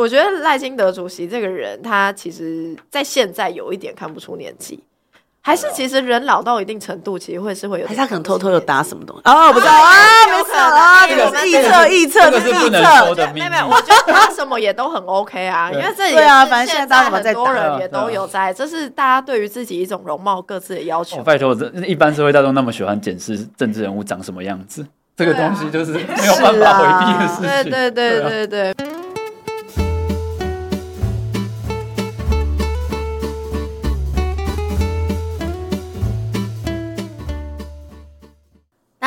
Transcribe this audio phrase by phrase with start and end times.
[0.00, 4.82] 我觉得赖清德主席这个人，他其实在现在有一点看不出年纪。
[5.42, 7.86] 还是其实人老到一定程度，其实会是会有。
[7.86, 9.22] 还是他可能偷偷有打什么东西？
[9.24, 9.92] 哦，不知道啊，
[10.26, 13.48] 没事啊，这个是臆测，臆测，这是不能说的秘密。
[13.48, 21.22] 没有，我觉得搭什么也都很 OK 啊，因为这里对啊，反正现在很多人也都有在，这是大家对于自己一种容貌各自的要求。
[21.22, 24.86] 拜托，这一般社会大众那么喜欢检视政治人物长什么样子，
[25.16, 27.70] 这个东西就是没有办法回避的事情。
[27.70, 28.89] 对对对对对。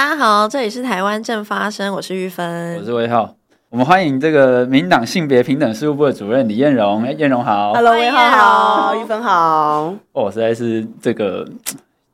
[0.03, 3.35] 大家好，这里是台湾正发生，我是玉芬，我是魏浩，
[3.69, 7.05] 我们欢迎这个民党性别平等事务部的主任李彦荣。
[7.05, 9.93] 哎，彦荣好，Hello，魏浩好，玉芬好。
[10.11, 11.47] 哦，实在是这个。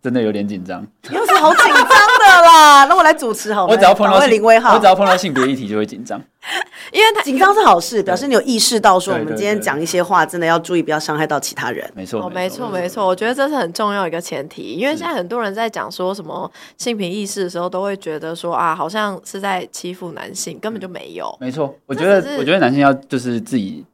[0.02, 0.82] 真的有点紧张，
[1.12, 2.86] 又是好紧张的啦。
[2.86, 3.74] 那我来主持好吗？
[3.74, 6.22] 我只要碰到林威浩，我只要碰到性别议题就会紧张，
[6.94, 11.88] 因为他紧张是好事，表示你有意识到说我们今天讲一些话，真的要注意，不要伤害到其他人。
[11.94, 13.06] 没错，没错，没错。
[13.06, 21.36] 我觉得这是很重要一个前提，因为现在很多人在讲说什么性平意识的时候，都会觉得说啊，好像是在欺负男性，根本就没有。
[21.42, 23.86] 没错，我觉得，我觉得男性要就是自己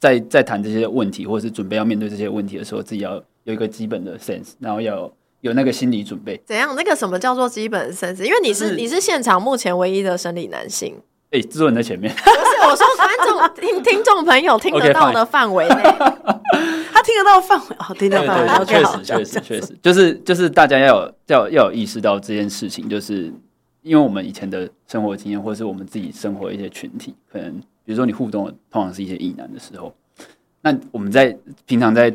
[0.00, 5.10] 在在谈这些问题，或者是准备要面对这些问题的时候，自己要有一个基本的 sense，然后要。
[5.42, 6.72] 有那个心理准备，怎样？
[6.76, 8.24] 那个什么叫做基本生死？
[8.24, 10.94] 因为你是，是你是现场目前唯一的生理男性。
[11.32, 12.14] 哎、欸，坐你在前面。
[12.14, 16.28] 不是，我说观众听听众朋友听得到的范围内，okay,
[16.92, 18.64] 他听得到范围哦，听得到范围。
[18.66, 23.32] 确实，确实，确实，就是就是大家要有要要有意识到这件事情，就是
[23.82, 27.50] 因为我们以前的生活经验，或者是我们自己生活的一些群体，可能
[27.84, 29.94] 比如说你互动的通常是一些异男的时候，
[30.60, 32.14] 那我们在平常在。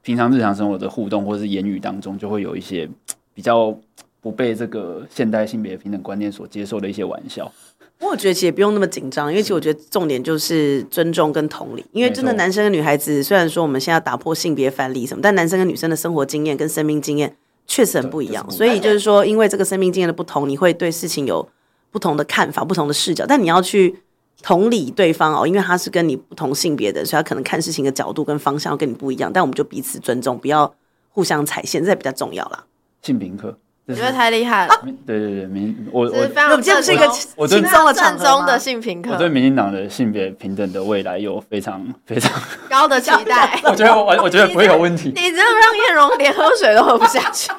[0.00, 2.88] 平常日常生活的互动或者是言语当中，就会有一些
[3.34, 3.76] 比较
[4.22, 7.52] 不被这个现代性别平等观念所接受的一些玩笑。
[8.00, 11.84] 我觉得其实也不用那么紧张，因为其实我觉得重点就是尊重跟同理。
[11.92, 18.50] 因为真的男生跟女孩子，虽然说我们现在打破性别藩篱什么，但男生跟女生的生活经验跟生命经验确实很不一样。
[18.50, 21.48] 所以就是说，因为这个生命经验的不同，你会对事情有
[21.90, 23.24] 不同的看法、不同的视角。
[23.26, 24.00] 但你要去。
[24.40, 29.32] 同理对方哦，因为他是跟你不同性别的，所以他可能看事情的角度跟方向跟你不一样。
[29.32, 30.72] 但我们就彼此尊重，不要
[31.10, 32.64] 互相踩线，这比较重要啦。
[33.02, 34.74] 性平课，我觉得太厉害了。
[35.06, 39.12] 对对对，民我我非常这是一个轻松的正宗的性平课。
[39.12, 42.30] 我对民进党的性别平等的未来有非常非常
[42.68, 43.60] 高的期待。
[43.64, 45.08] 我觉得我我觉得不会有问题。
[45.08, 47.50] 你这样让燕荣连喝水都喝不下去。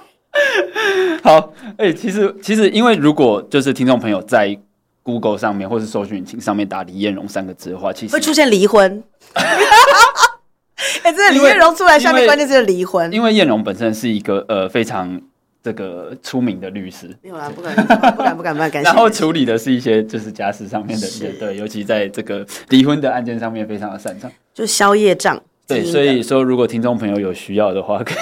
[1.23, 4.57] 好，哎、欸，其实其实因为如果就是听众朋友在。
[5.01, 9.01] Google 上面或是搜寻引擎上面打李彦荣三个字的话，其实会出现离婚。
[9.33, 13.11] 哎、欸，这李彦荣出来，下面关键是离婚。
[13.11, 15.19] 因为彦荣本身是一个呃非常
[15.61, 18.83] 这个出名的律师，没有啦，不敢不敢不敢不敢。
[18.83, 21.07] 然后处理的是一些就是家事上面的，
[21.39, 25.41] 对，尤其在这个离婚的案件上面非常的擅长，就宵夜账。
[25.67, 28.17] 对，所以说如果听众朋友有需要的话，可以。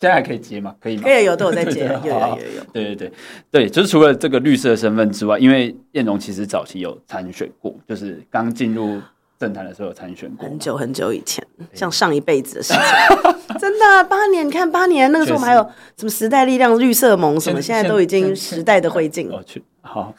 [0.00, 0.72] 现在还可以接吗？
[0.80, 1.02] 可以吗？
[1.02, 2.64] 可以有，都有在接，有有有有。
[2.72, 3.12] 对对对
[3.50, 9.00] 对，就是除了这个律师的身份之外，因为燕荣其实早期有参选过，就是刚进入
[9.38, 12.82] 政坛的时候有参选过，很久很久以前，像上一辈子的事情。
[13.58, 15.62] 真的，八年，你看八年那个时候，我们还有
[15.96, 19.42] 什么时代力量、绿色盟什么，现在都已经时代的灰烬了。
[19.80, 20.12] 好，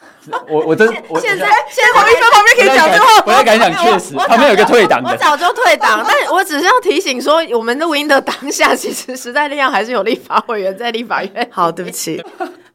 [0.48, 11.46] 我我真现在现在黄玉芬旁边可以讲这话，我也敢讲，确实旁边有一个退党的，我早就退党， 但我只是要提醒说，我们录音的当下，其实时代力量还是有立法委员在立法院。
[11.52, 12.20] 好，对不起，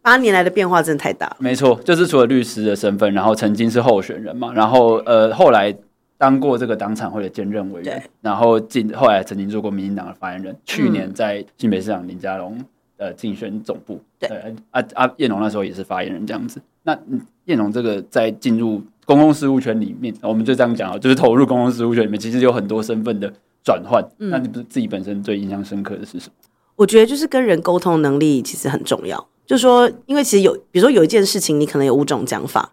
[0.02, 1.36] 八年来的变化真的太大。
[1.38, 5.76] 没错，就是除了律师的身份，然后曾经是候选人嘛，然后呃后来
[6.18, 12.58] 当过这个党产会的兼任委员，然后进后来曾经做过民进党的发言人，去年在新北市长林佳龙
[12.98, 14.30] 呃竞选总部，对
[14.72, 16.62] 啊啊彦龙那时候也是发言人这样子。
[16.84, 16.98] 那
[17.46, 23.32] 彦龙这个在进入公共事务圈里面，我们就这样讲啊，就是投入公共事务圈里面，其实有很多身份的
[23.64, 24.02] 转换。
[24.20, 26.34] 嗯、那你不是自己本身最印象深刻的是什么？
[26.76, 29.28] 我觉得就是跟人沟通能力其实很重要。
[29.46, 32.72] 就是说，因为其实有，比如说有一件事情，你可能有五种讲法。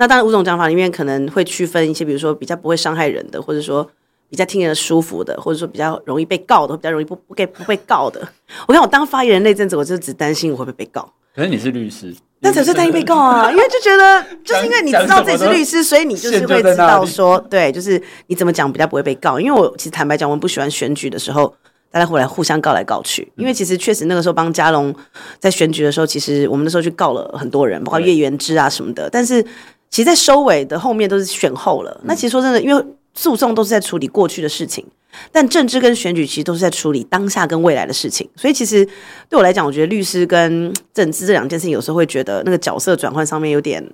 [0.00, 3.86] 那当然五种讲法里面可能会区分一些，比如说比较不会伤害人的，或者说
[4.30, 8.26] 比较听人舒服的，或者说比较容易被告的，比较容易不不给不被告的。
[8.66, 11.06] 我看我当发言人那阵子，我就只担心我会不会被告。
[11.36, 12.14] 可是你是律师。
[12.42, 19.38] 那才是担心被告啊，因为就觉得，就是因为你知道自己是律师，所以你就是会知道说，对，就是你怎么讲比较不会被告。
[19.38, 21.54] 因为我其实坦白讲，我们不喜欢选举的时候，
[21.90, 23.30] 大家后来互相告来告去。
[23.36, 24.94] 因为其实确实那个时候帮嘉龙
[25.38, 29.10] 在选举的时候，其实我们那时候去告了很多人，包括叶元之啊什么的。
[29.10, 29.44] 但是
[29.90, 32.00] 其实，在收尾的后面都是选后了。
[32.04, 32.84] 那其实说真的，因为
[33.14, 34.84] 诉讼都是在处理过去的事情。
[35.32, 38.86] 但政治跟选举其实都是在处理当下跟未来的事情，所以其实
[39.28, 43.84] 对我来讲，我觉得律师跟政治这两件事情，有时候会觉得那个角色转换上面有点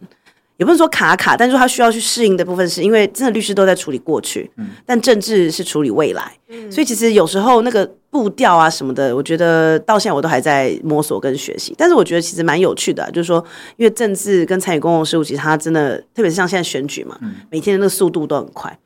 [0.57, 11.75] 也不是说卡卡，但是他需要去适应的部分，是因为真的律师都在处理过去，嗯，但政治是处理未来，嗯，所以其实有时候那个步调啊什么的，我觉得到现在我都还在摸索跟学习。
[11.77, 13.45] 但是我觉得其实蛮有趣的啊，就是说，
[13.77, 17.19] 因为政治跟参与公共事务，其实它真的，特别是像现在选举嘛，
[17.51, 18.79] 每天的那个速度都很快，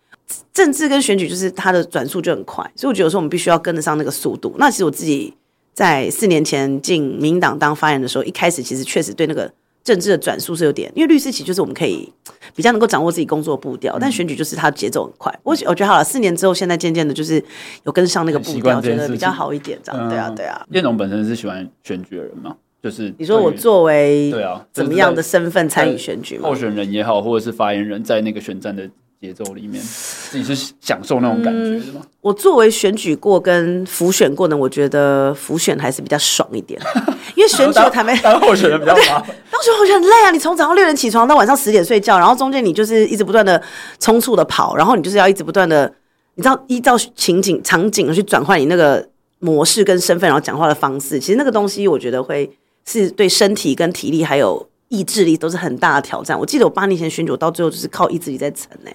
[0.53, 4.53] 政治跟选举就是它的转速就很快，所以我觉得有时候我们必须要跟得上那个速度。
[4.59, 5.33] 那其实我自己
[5.73, 9.49] 在四年前进民进党当发言人的时候，一开始其实确实对那个。
[9.83, 12.13] 政治的转速是有点，因为律师其实就是我们可以
[12.55, 15.33] 比较能够掌握自己工作步调，但选举就是它节奏很快。
[15.43, 17.43] 我我觉得好了，四年之后，现在渐渐的，就是
[17.85, 20.67] 有跟上那个步调，觉得比较好一点，这样对啊，对啊。
[20.71, 22.57] 叶总本身是喜欢选举的人吗？
[22.83, 26.49] 就是你说我作为对啊怎么样的身份参与选举吗？
[26.49, 28.89] 候选人也好，或者是发言人，在那个选战的。
[29.21, 32.01] 节奏里面，自己是享受那种感觉的吗？
[32.03, 36.81] 嗯，我作为选举过跟浮选过呢，我觉得浮选还是比较爽一点，
[37.37, 40.31] 因为选举坦白当候选人比较麻烦， 当选候选人很累啊！
[40.31, 43.63] 你从早上六点起床到晚上十点睡觉，然后中间你就是一直不断的
[43.99, 45.93] 匆促的跑，然后你就是要一直不断的，
[46.37, 49.07] 你知道依照情景场景去转换你那个
[49.41, 52.51] 模式跟身份，然后讲话的方式，其实那个东西我觉得会
[52.87, 56.41] 是对身体跟体力还有意志力都是很大的挑战。
[56.41, 58.91] 我记得我八年前选举，我到最后就是靠意志力在撑呢。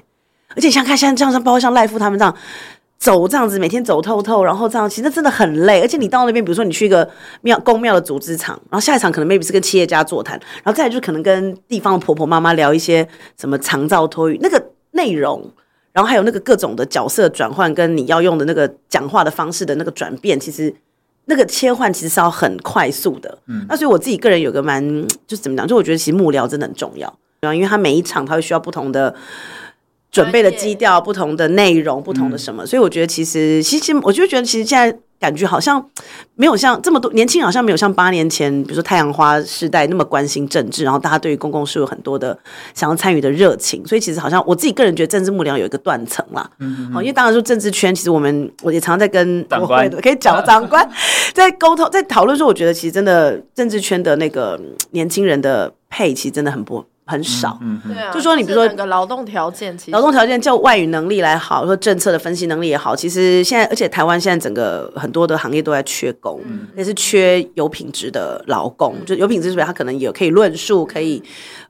[0.56, 2.36] 而且像看现在这样，像包括像赖夫他们这样
[2.98, 5.82] 走这样子，每天走透透，然后这样，其实真的很累。
[5.82, 7.08] 而且你到那边，比如说你去一个
[7.42, 13.08] 庙宫庙的组织场，然后下一场可能 maybe 是跟企业家座谈，然后再来就是可能跟地方的婆婆妈妈聊一些
[13.38, 15.52] 什么长照托育那个内容，
[15.92, 20.74] 然后还有那个各种的角色转换，跟你要用的那个讲话的方式的那个转变，其实
[21.26, 23.38] 那个切换其实是要很快速的。
[23.48, 24.82] 嗯，那所以我自己个人有个蛮
[25.28, 27.08] 就是怎么讲，就我觉得其实幕僚真的很重要，
[27.42, 27.54] 对吧？
[27.54, 29.14] 因为他每一场他会需要不同的。
[30.16, 35.86] 准备的基调不同的内容，不同的什么，嗯、所以我觉得其实，其实我就觉得，其实现在感觉好像
[36.36, 42.38] 没有像这么多年轻人，好像没有像八年前，比如说太阳花世代那么关心政治，然后大家对于公共事有很多的
[42.74, 43.86] 想要参与的热情。
[43.86, 46.50] 所以其实好像我自己个人觉得，政治幕僚有一个断层啦。
[46.60, 50.90] 嗯，好，因为当然说政治圈，其实我们我也常常在跟长官可以讲长官
[51.34, 54.58] 在沟通，在讨论说，我觉得其实真的政治圈的那个
[54.92, 56.86] 年轻人的配，其实真的很不。
[57.08, 71.22] 很少，嗯嗯、对啊，就说你比如说，个劳动条件，其实劳动条件叫外语能力来好，说政策的分析能力也好，其实现在，而且台湾现在整个很多的行业都在缺工，嗯、也是缺有品质的劳工，嗯、就有品质是不是他可能也可以论述，可以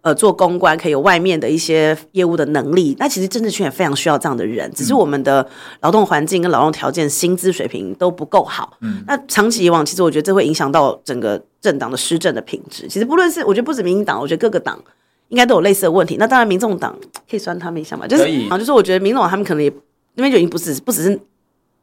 [0.02, 2.96] 呃做公关，可以有外面的一些业务的能力。
[2.98, 5.46] 那其实政治圈也非常需要这样的人，只是我们的
[5.82, 8.78] 劳动环境跟劳动条件、薪资水平都不够好。
[8.80, 12.88] 嗯，那长期以往，其实我觉得这会影响到整个政党的施政的品质。
[12.88, 14.80] 其实不论是我觉得不止民进党，我觉得各个党。
[15.30, 16.18] 应该都有类似的问题。
[16.18, 16.98] 那当然，民众党
[17.30, 19.72] 可以酸他们一下嘛，就是啊，就是我觉得民众党他们可能也
[20.16, 21.20] 那边就已经不是不只是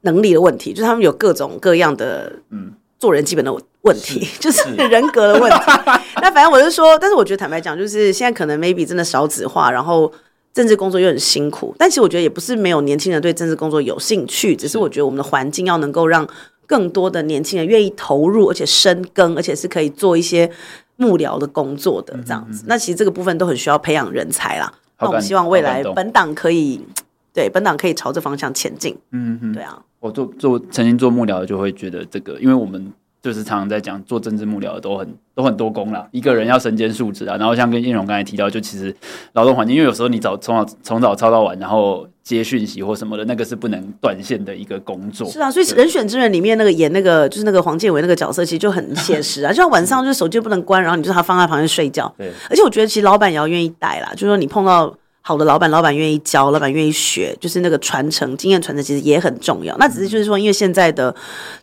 [0.02, 3.52] 能力的问题，就是他们有各种各样的嗯做人基本的
[3.82, 5.58] 问题，是 就是人格的问题。
[6.22, 10.10] 那反正我就说，但是我觉得坦白讲，就是现在可能 maybe 真的少子化，然后
[10.54, 11.74] 政治工作又很辛苦。
[11.78, 16.26] 但其实我觉得也不是没有年轻人对政治工作有兴趣，只是我觉得我们的环境要能够让
[16.66, 20.50] 更多的年轻人愿意投入，而且深耕，而且是可以做一些。
[20.96, 24.72] 幕僚的工作的这样子，嗯嗯、那其实这个部分都很需要培养人才啦。
[24.98, 26.80] 那我们希望未来本党可以
[27.34, 28.96] 对本党可以朝这方向前进。
[29.10, 32.92] 嗯嗯，对啊，我做做曾经做幕僚的就会觉得这个，因为我们。
[33.22, 37.36] 就是常常在讲做政治幕僚的都很都很多工啦，一个人要身兼数职啊。
[37.36, 38.94] 然后像跟燕荣刚才提到，就其实
[39.34, 45.30] 劳动环境，因为有时候你早从早从早操到晚，然后接讯息或什么的，那个是不能断线的一个工作。
[45.30, 49.50] 是啊，所以人选之人里面那个演那个就是那个黄建伟那个角色，其实就很写实啊。
[49.54, 52.12] 就像晚上就是手机不能关，然后你就他放在旁边睡觉。
[52.18, 54.92] 对，而且我觉得其实老板也要愿意带啦，就是说你碰到。
[55.22, 59.76] 好的老板，老板愿意教，老板愿意学，就是那个传承经验传承，其实也很重要。
[59.78, 61.14] 那只是就是说，因为现在的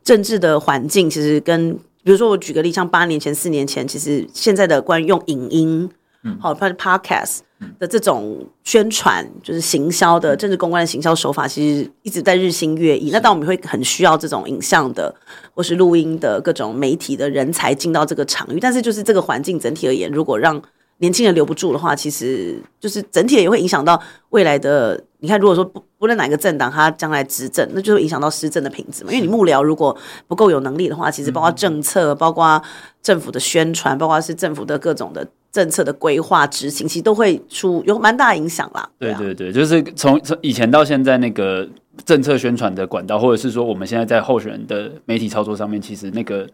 [0.03, 5.89] 政治的环境，其实跟比如说我举个例，像八年前、四年前，其实现在的关于用影音，
[6.23, 7.39] 嗯，好，或者 podcast
[7.77, 13.11] 的这种宣传，就是行销的政治公关的行销手法，其实一直在日新月异。
[13.11, 15.13] 那当我们会很需要这种影像的
[15.53, 20.61] 或是录音的各种媒体的人才进到这个场域，但是就是这个环境整体而言，如果让
[20.99, 25.03] 年轻人留不住的话，其实就是整体也会影响到未来的。
[25.21, 29.11] 你看，如果说不不论哪个政党，他将来执政，那就会影响到施政的品质嘛。
[29.11, 29.93] 因为你幕僚如果
[30.29, 32.61] 不够有能力的话，其实包括政策、包括
[33.01, 38.89] 政府的宣传、包括是政府的各种的政策的规划执行，其实都会出有蛮大影响啦。
[38.97, 41.67] 对，啊、对对对，就是从从以前到现在，那个
[42.05, 46.47] 政策宣传的管道，或者是说我们现在在候选人的媒体操作上面，其实那个。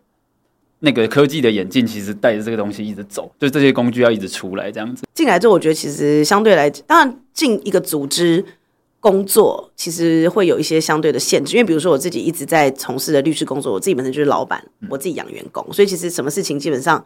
[0.79, 5.05] 那个科技的演进，其实带着这个东西一直走，就这些工具要一直出来这样子。
[5.13, 8.43] 进来之后，我觉得其实相对来讲，当然进一个组织
[8.99, 17.05] 工作其实会有一些相对的限制，因为比如说我自己一直在从事的律师工作，我自己本身就是老板，我自己养员工，所以其实什么事情基本上，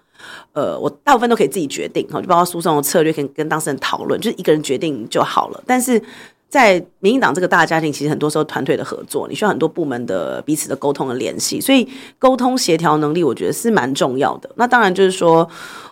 [0.53, 5.63] 呃，我大部分都可以自己决定，哈，就包括诉讼的策略，可以跟当事人讨论，就是一个人决定就好了。
[5.67, 6.01] 但是
[6.49, 11.87] 在民进党这个大家庭，其实很多时候团队的合作，你需要很多部门的彼此的沟通的联系，所以
[12.17, 14.49] 沟通协调能力，我觉得是蛮重要的。
[14.55, 15.49] 那当然就是说。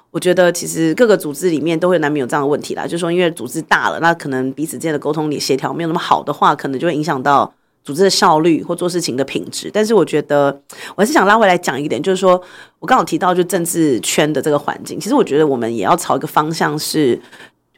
[0.10, 9.70] 我觉得其实各个组织里面都会难免有这样的问题啦，就是说因为组织大了，那可能彼此之间的沟通协调没有那么好的话，可能就会影响到组织的效率或做事情的品质。
[9.72, 10.60] 但是我觉得
[10.96, 12.42] 我还是想拉回来讲一点，就是说
[12.80, 17.20] 我刚好提到就政治圈的这个环境，其实我觉得我们也要朝一个方向是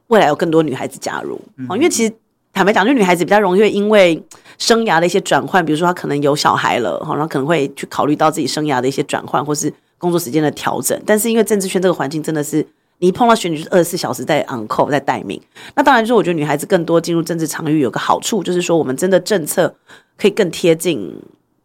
[0.07, 2.13] 未来有更多女孩子加入啊，因为其实
[2.59, 4.21] 坦白讲，就女孩子比较容易会因为
[4.57, 9.73] 生涯的一些转换，比如说她可能有小孩了，然后可能会去考虑到自己生涯的一些转换，或是。
[9.97, 12.65] 工作时间的调整，但是因为政治圈这个环境真的是，
[12.99, 15.37] 你一碰到选举就是二十四小时在 on call 在待命。
[15.75, 19.75] 那当然就是我觉得女孩子更多进入政治场域有个好处，就是说我们真的政策
[20.17, 21.13] 可以更贴近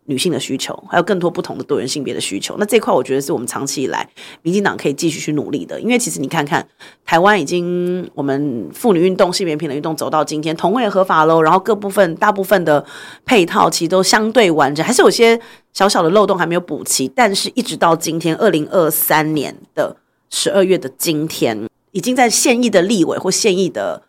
[0.07, 2.55] 女性的需求，还有更多不同的多元性别的需求。
[2.59, 4.07] 那这块我觉得是我们长期以来
[4.43, 5.81] 民进党可以继续去努力的。
[5.81, 6.67] 因为其实你看看
[7.05, 12.85] 台湾已经我们妇女运动、性别平等运动走到今天，同位合法喽，然后各部分大部分的
[13.25, 15.41] 配套其实都相对完整，还是有些
[15.73, 17.09] 小小的漏洞还没有补齐。
[17.09, 19.97] 但是一直到今天二零二三年的
[20.29, 24.03] 十二月的今天，已经在现役的立委或现役的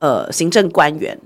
[0.00, 1.18] 呃行政官员。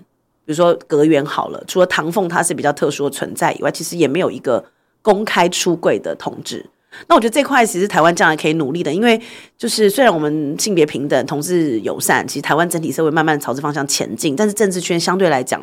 [0.46, 4.62] 比如说隔远好了，除了唐凤他是比较特殊的存在以外，其实也没有一个
[5.00, 6.66] 公开出柜的同志。
[7.08, 9.20] 那我觉得这块其实台湾将来可以努力的，因为
[9.56, 15.60] 就是虽然我们性别平等、同志友善，其实台湾整体社会慢慢朝这方向前进，但是政治圈相对来讲，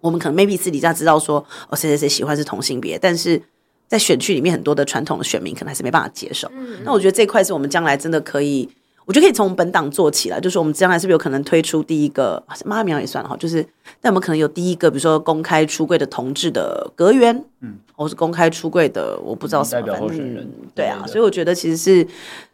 [0.00, 1.38] 我们可能 maybe 私底下知道说
[1.70, 3.40] 哦谁谁谁喜欢是同性别，但是
[3.86, 6.50] 在选区里面很多的传统的选民可能还是没办法接受。
[6.54, 8.68] 嗯，那我觉得这块是我们将来真的可以。
[9.08, 13.66] 我觉得可以从本党做起来，就是我们将来是不是有可能推出第一个妈苗也算了哈，就是
[14.02, 22.06] 但我们可能有第一个，比如说公开出柜的同志的阁员，嗯，或是公开出柜的，我不知道什么代表候选人，对啊，所以我觉得其实是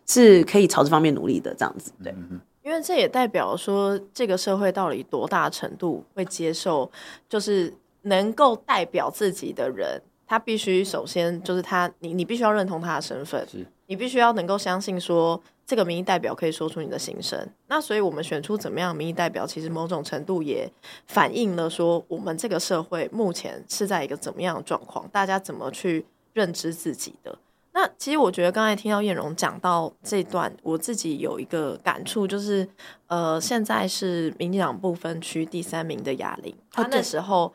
[0.07, 2.15] 是可以朝这方面努力的，这样子，对，
[2.63, 6.89] 因为这也代表说这个社会到底多大程度会接受，
[7.29, 15.43] 就是能够代表自己的人，他必须首先就是他，你你必须要认同他的身份，是你必须要能够相信说。
[15.67, 20.71] 这个民意代表可以说出你的心声，那所以我们选出怎么样的民意代表，其实某种程度也
[21.07, 27.39] 反映了说我们这个社会目前是在一个怎么样的状况，大家怎么去认知自己的。
[27.73, 32.69] 那其实我觉得刚才听到晏榕讲到这段，我自己有一个感触，就是
[33.07, 37.51] 呃，现在是民进党不分区第三名的雅玲，她那时候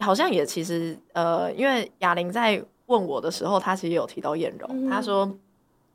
[0.00, 5.32] 好像也其实呃，因为雅玲在问我的时候，她其实有提到晏榕，她说。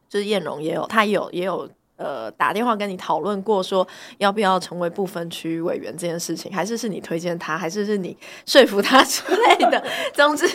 [0.09, 3.87] 就是晏榕也有，他有也有呃打电话跟你讨论过，说
[4.17, 9.85] 要不要成为不分区委员这件事情，还是是你推荐他，还是是你说服他 之类的。
[10.13, 10.47] 总之，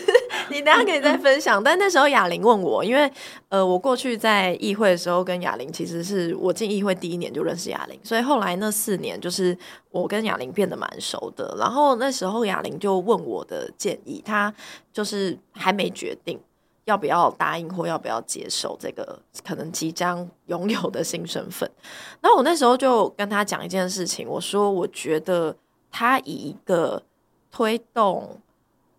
[0.51, 1.63] 你等下可以再分享。
[1.63, 3.11] 但那时候雅玲问我，因为
[3.49, 9.57] 呃我过去在议会的时候跟雅玲，其实是我进议会第一年就认识雅玲，所以后来那四年就是
[9.91, 11.55] 我跟雅玲变得蛮熟的。
[11.59, 14.53] 然后那时候雅玲就问我的建议，她
[14.93, 16.41] 就是还没决定。
[16.85, 21.71] 要不要答应或要不要接受这个可能即将拥有的新身份？
[22.23, 25.57] 那我那时候就跟他讲一件事情，我说我觉得
[25.91, 27.03] 他以一个
[27.51, 28.41] 推动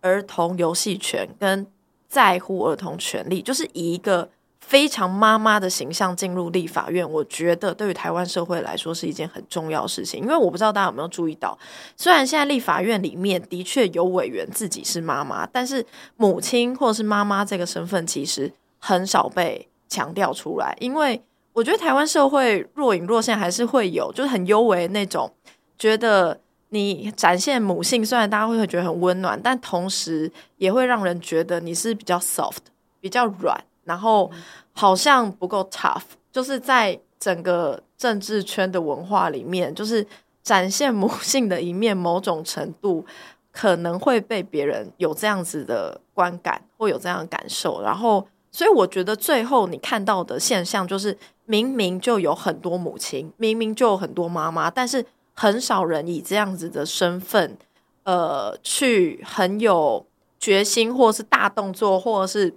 [0.00, 1.66] 儿童游戏权跟
[2.08, 4.28] 在乎儿童权利，就是以一个。
[4.66, 10.20] 非常妈妈的形象进入立法院，我觉得对于台湾社会来说是一件很重要的事情。
[10.20, 11.56] 因为我不知道大家有没有注意到，
[11.96, 20.76] 虽然现在立法院里面的确有委员自己是妈妈，但是母亲或者是妈妈这个身份其实很少被强调出来。
[20.80, 25.32] 因为我觉得台湾社会若隐若现还是会有，就是很幽微那种，
[25.78, 32.66] 觉得你展现母性，虽然大家会会觉得很温暖，但同时也会让人觉得你是比较 soft，
[33.00, 33.62] 比较软。
[33.86, 34.30] 然后
[34.72, 40.06] 好像不够 tough，就是在整个政治圈的文化里面，就是
[40.42, 43.06] 展现母性的一面，某种程度
[43.50, 47.80] 可能会被别人有这样子的观感，或有这样的感受。
[47.80, 51.16] 然后，所以我觉得最后你看到的现象，就是
[51.46, 57.56] 明明就有很多母亲，明明就有很多妈妈，但是很少人以这样子的身份，
[58.02, 60.04] 呃，去很有
[60.38, 62.54] 决心，或是大动作，或者是。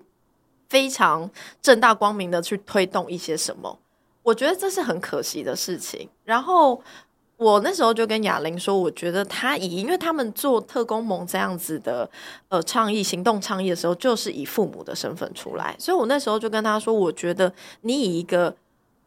[0.70, 1.30] 非常
[1.62, 3.78] 正大光明的去推动一些什么，
[4.24, 6.08] 我觉得这是很可惜的事情。
[6.24, 6.82] 然后
[7.38, 12.10] 我那时候就跟雅玲说，我觉得他以，因为他们做特工盟这样子的
[12.50, 18.56] 呃倡议行动倡议的时候，就是以父母的身份出来，所以我那时候就跟他说，我觉得你以一个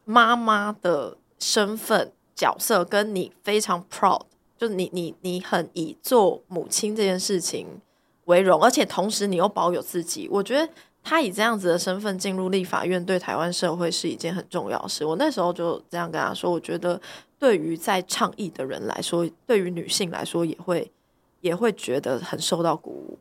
[0.03, 4.21] 妈妈的身份角色，跟你非常 proud。
[4.57, 7.67] 就你你你很以做母亲这件事情
[8.25, 10.29] 为荣，而且同时你又保有自己。
[10.31, 10.67] 我觉得
[11.03, 15.03] 他以这样子的身份进入立法院，对台湾社会是一件很重要的事。
[15.03, 16.99] 我那时候就这样跟他说，我觉得
[17.37, 20.89] 对于在倡议的人来说，对于女性来说，也会
[21.41, 23.19] 也会觉得很受到鼓舞。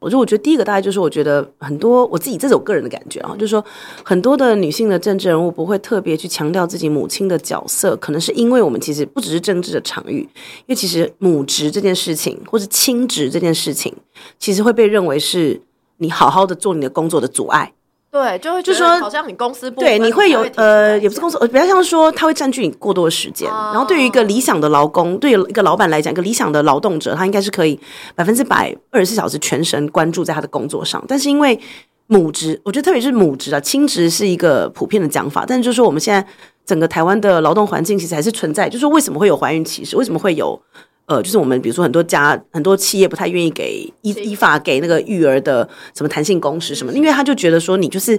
[0.00, 3.64] 我说，我觉得第一个大概就是，我觉得很多我自己这是我个人的感觉啊，就是说
[4.04, 13.96] 很多的女性的政治人物不会特别去强调自己母亲的角色，可能是因为我们其实不只是政治的场域，因为其实母职这件事情，或是亲职这件事情，
[14.38, 15.58] 其实会被认为是
[15.98, 17.72] 你好好的做你的工作的阻碍。
[18.10, 23.48] 对，就会就说好像你公司不对，你会有呃，也不是公司，呃，比较像说他会占据你过多的时间。
[23.50, 27.76] 然后对于一个理想的劳工，对于一个老板来讲，一个理想的劳动者，他应该是可以
[28.14, 31.04] 百分之百二十四小时全神关注在他的工作上。
[31.08, 31.58] 但是因为
[32.06, 35.44] 母职，我觉得特别是母职啊，亲职是一个普遍的讲法。
[35.44, 36.24] 但是就是说我们现在
[36.64, 39.96] 整个台湾的劳动环境其实还是存在，就是说为什么会有怀孕歧视？
[39.96, 40.62] 为什么会有？
[41.06, 48.18] 呃，就是我们比如说很多家很多企业不太愿意给依依法给那个育儿的什么弹性工时什么，因为他就觉得说你就是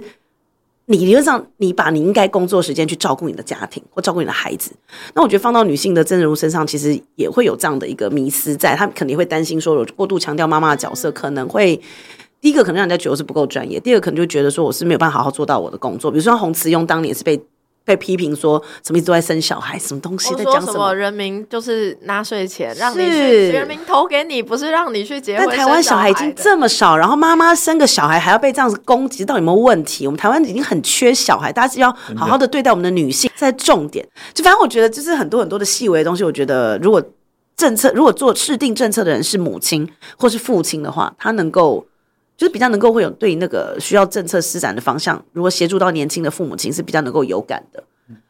[0.86, 4.70] 你理论上你把你应该工作时间去照顾你的家庭或照顾你的孩子，
[5.14, 11.80] 那我觉得放到女性的政治人物身上，其实也会有这样的一个迷思在，他们肯定会担心说，我过度强调妈妈的角色，可能会
[12.40, 17.40] 第一个可能让人家觉得我是不够专业，第二个可能就觉得说我是没有办法好好做到我的工作，比如说洪慈庸当年是被。
[17.86, 20.92] 被批评说什么一直都在生小孩，什么东西在讲什么？
[20.92, 25.46] 人民就是纳税钱让你去，人民投给你，不是让你去结婚。
[25.48, 30.04] 但台湾小孩已经这么少，然后妈妈生个小孩还要被这样子攻击，到底有没有问题？
[30.06, 33.30] 我们台湾已经很缺小孩，大家是要好好的对待我们的女性。
[33.36, 36.24] 在重点，就反正我觉得就是很多很多的细微的东西。
[36.24, 37.00] 我觉得如果
[37.56, 39.88] 政策如果做制定政策的人是母亲
[40.18, 41.86] 或是父亲的话，他能够。
[42.36, 47.82] 就是比较能够会有对那个需要政策施展的方向，如果协助到年轻的父母亲是比较能够有感的，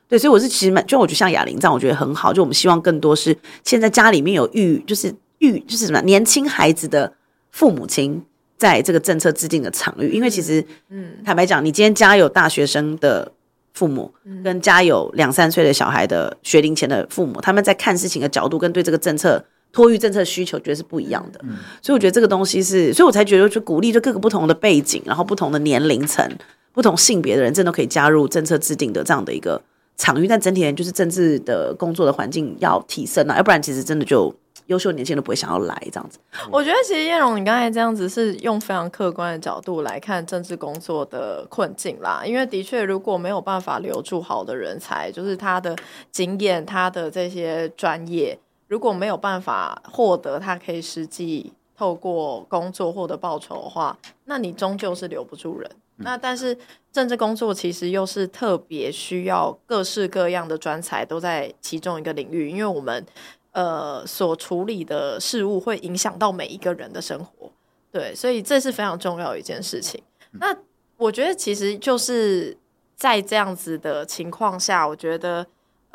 [0.08, 2.32] 对，所以我是其实蛮，就我觉得像哑铃这样，我觉得很好。
[2.32, 7.12] 就我们希望更多是现在家里面有育，就是育，就是什么年轻孩子的
[7.50, 8.22] 父母亲，
[8.56, 13.32] 在这个政策制定的场域，因为其实，嗯，坦白讲，你今天家有大学生的
[13.74, 19.44] 父母，跟家有两三岁的小孩的学龄前的父母，他们在看事情的角度跟对这个政策。
[19.76, 21.40] 托育政策需求，觉得是不一样的，
[21.82, 26.26] 所以我觉得这个东西是，所以我才觉得就鼓励就各个不同的背景，然后不同的年龄层、
[26.72, 29.60] 不同性别的人，真的可以加入政策制定的这样的一个
[29.98, 30.26] 场域。
[30.26, 34.34] 但整体人就是政治的工作的环境要提升啊，要不然其实真的就
[34.68, 36.18] 优秀年轻人都不会想要来这样子。
[36.50, 45.76] 我觉得其实晏榕，你刚才这样子是用非常客观的角度来看政治工作的困境啦，因为的确如果没有办法留住好的人才，就是他的
[46.10, 48.38] 经验、他的这些专业。
[48.68, 55.70] 如果没有办法获得他可以实际透过工作获得报酬的话，那你终究是留不住人。
[55.98, 56.56] 嗯、那但是
[56.90, 63.06] 政治工作其实又是特别需要各式各样的专才都在其中一个领域，因为我们
[63.52, 67.52] 呃所处理的事物会影响到每一个人的生活，
[67.92, 70.02] 对，所以这是非常重要的一件事情。
[70.32, 70.56] 嗯、那
[70.96, 72.56] 我觉得其实就是
[72.96, 75.46] 在这样子的情况下，我觉得。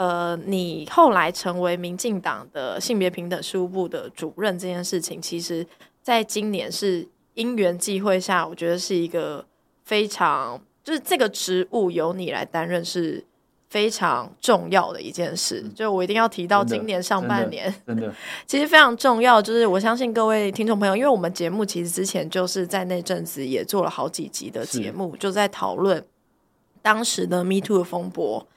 [0.02, 5.64] 呃，你后来成为民进党的性别平等事务部的主任这件事情，其实
[6.02, 9.46] 在今年是因缘际会下，我觉得是一个
[9.86, 13.24] 非常，就是这个职务由你来担任是
[13.70, 15.64] 非常重要的一件事。
[15.76, 18.16] 就我一定要提到今年上半年，真的，真 的
[18.48, 19.40] 其实非常重要。
[19.40, 26.04] 就是我相信各位听众朋友，因为我们节目其实之前就是在那阵子也做了好几集的节目，就在讨论
[26.82, 28.48] 当时的 Me Too 的风波。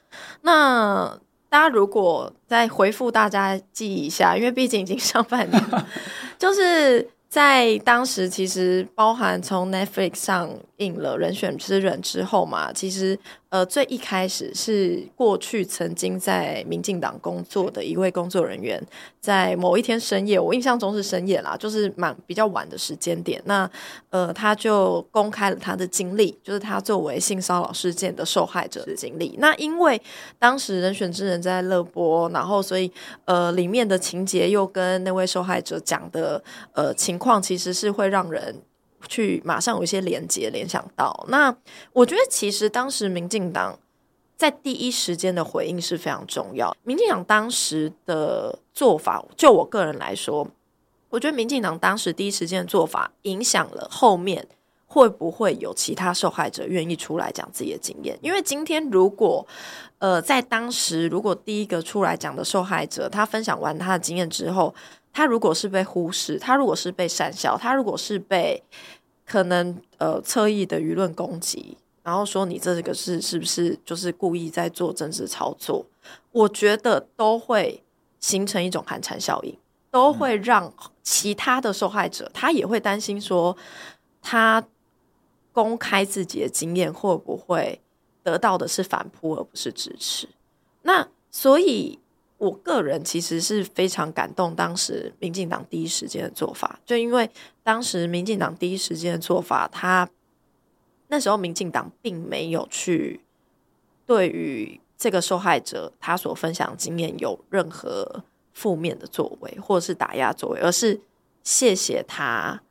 [0.41, 1.19] 那
[1.55, 5.87] 大家如果再回复大家记忆一下，因为毕竟已经上半年了，
[6.37, 13.17] 就是在当时，其实包含从 Netflix 上映了《人选之人》之后嘛，其实。
[13.55, 18.85] 呃，最一开始是过去曾经在民进党工作的一位工作人员，
[19.21, 23.41] 在某一天深夜，我印象中是深夜啦，就是蛮比较晚的时间点。
[23.45, 23.69] 那
[24.09, 29.37] 呃，他就公开了他的经历，就是他作为性骚扰事件的受害者的经历。
[29.39, 30.01] 那因为
[30.37, 32.91] 当时人选之人在热播，然后所以
[33.23, 38.53] 呃，里面的情节又跟那位受害者讲的呃情况，其实是会让人。
[39.07, 41.55] 去马上有一些连接联想到，那
[41.93, 43.77] 我觉得其实当时民进党
[44.37, 46.75] 在第一时间的回应是非常重要。
[46.83, 50.47] 民进党当时的做法，就我个人来说，
[51.09, 54.45] 我觉得民进党当时第一时间的做法，影响了后面
[54.87, 58.17] 会不会有其他受害者愿意出来讲自己的经验。
[58.21, 59.45] 因为今天如果
[59.99, 64.75] 呃在当时，如果第一个出来讲的受害者，他分享完他的经验之后，
[65.13, 68.61] 他如果是被忽视，他如果是被讪笑，他如果是被
[69.25, 75.85] 可能呃侧翼的舆论攻击，然后说你这个是是不是就是故意在做政治操作？
[76.31, 77.83] 我觉得都会
[78.19, 79.57] 形成一种寒蝉效应，
[79.89, 83.55] 都会让其他的受害者，他也会担心说，
[84.21, 84.63] 他
[85.51, 87.81] 公开自己的经验会不会
[88.21, 90.27] 得到的是反扑而不是支持。
[90.83, 91.99] 那所以，
[92.37, 97.29] 我个人其实是非常感动当时民进党第一时间的做法，就因为
[97.63, 100.09] 当时民进党第一时间的做法，他
[101.07, 103.21] 那时候民进党并没有去
[104.05, 110.99] 对于这个受害者他所分享经验有任何负面的作为，或者是打压作为，而是
[111.41, 112.61] 谢谢他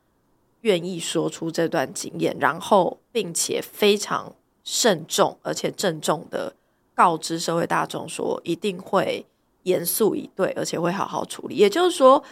[0.61, 6.55] 愿意说出这段经验，然后并且非常慎重而且郑重的
[6.93, 9.25] 告知社会大众说，一定会。
[9.65, 11.55] 严肃以对，而且会好好处理。
[11.55, 12.23] 也就是说，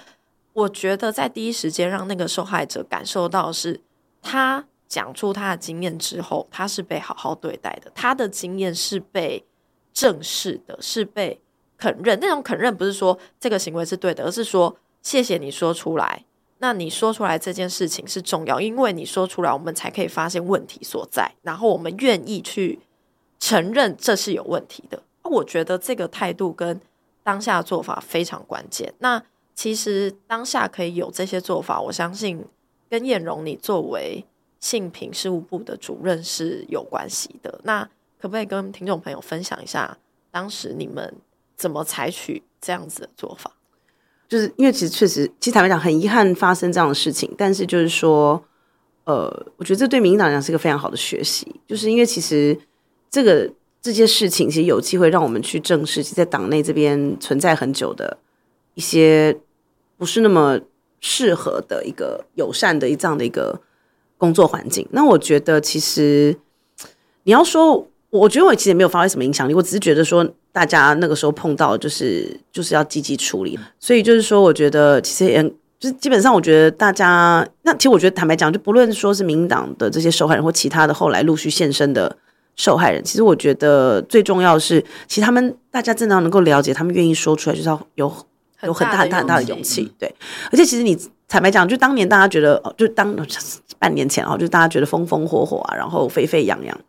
[0.53, 3.81] 我觉得在第一时间让那个受害者感受到是，
[4.21, 9.43] 他讲出他的经验之后，他是被好好对待的，他的经验是被
[9.91, 11.41] 正视的，是被
[11.75, 12.19] 肯认。
[12.21, 16.25] 那种肯认不是说这个行为是对的，而是说谢谢你说出来。
[16.59, 22.79] 那你说出来这件事情是重要，因为你说出来，我们才可以发现问题所在，然后我们愿意去
[23.39, 25.01] 承认这是有问题的。
[25.23, 26.79] 我觉得这个态度跟。
[27.23, 28.93] 当下做法非常关键。
[28.99, 29.23] 那
[29.55, 32.43] 其实当下可以有这些做法，我相信
[32.89, 34.25] 跟彦容你作为
[34.59, 37.61] 性平事务部的主任是有关系的。
[37.63, 37.83] 那
[38.19, 39.97] 可不可以跟听众朋友分享一下，
[40.31, 41.15] 当时你们
[41.55, 43.51] 怎么采取这样子的做法？
[44.27, 47.33] 就是因为其实确实，其实坦白讲，很遗憾发生这样的事情。
[47.37, 48.43] 但是就是说，
[49.05, 52.59] 呃，我觉得这对民进党来讲是一个非常好的学习，就是因为其实
[53.09, 53.51] 这个。
[53.83, 58.17] 这些事情其实有机会让我们去正视，在党内这边存在很久的
[58.75, 59.37] 一些
[59.97, 60.57] 不是那么
[61.01, 63.59] 适合的一个友善的一这样的一个
[64.17, 64.87] 工作环境。
[64.91, 66.33] 那我觉得，其实
[67.23, 73.59] 你要说，我觉得我其实也没有发挥什么影响力，我只是觉得说，大家那个时候碰到就是就是要积极处理。
[73.81, 75.43] 所以就是说，我觉得其实也
[75.77, 82.15] 就是基本上，我觉得大家那其实我觉得坦白讲，就不论说是民党的这些受害人或其他的后来陆续现身的。
[82.55, 88.11] 受害人，其实我觉得最重要的是，其实他们大家真的能够了解，他们愿意说出来，就是要有
[88.61, 89.91] 有很大很大很大的勇气。
[89.97, 90.13] 对，
[90.51, 93.15] 而且其实你坦白讲，就当年大家觉得，就当
[93.79, 96.79] 半年前啊，就大家觉得风风火火啊，然后沸沸扬扬。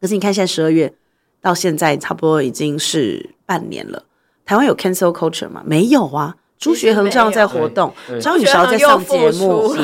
[0.00, 0.92] 可是你看，现在十二月
[1.40, 4.04] 到现在，差不多已经是半年了。
[4.44, 5.62] 台湾有 cancel culture 吗？
[5.64, 6.36] 没有啊。
[6.58, 9.74] 朱学恒这样在活动，张雨韶在上节目，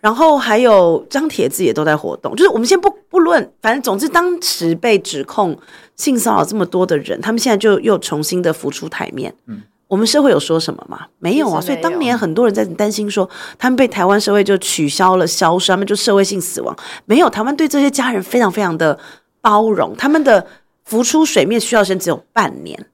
[0.00, 2.34] 然后还有张铁志也都在活动。
[2.34, 5.56] 就是我们先不不论，反正总之当时被指控
[5.94, 9.34] 性骚扰这么多的人，他们现在就又重新的浮出台面。
[9.46, 11.00] 嗯，我们社会有说什么吗？
[11.18, 11.60] 没有啊。
[11.60, 16.74] 所以当年很多人在担心说，他们被台湾社会就取消了消失，他们就社会性死亡。
[17.04, 18.98] 没有，台湾对这些家人非常非常的
[19.42, 20.46] 包容，他们的
[20.84, 22.86] 浮出水面需要时间只有半年。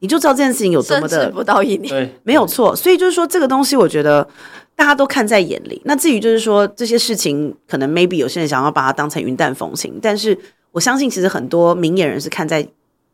[0.00, 2.76] 你就知道这件事情有多么的不到一年，对，没有错。
[2.76, 4.28] 所以就是说，这个东西我觉得
[4.76, 5.80] 大家都看在眼里。
[5.84, 10.36] 那至于就是说这些事情，可能 maybe 有些人想要把它当成云淡风轻，但是
[10.72, 12.66] 我相信其实很多明眼人是看在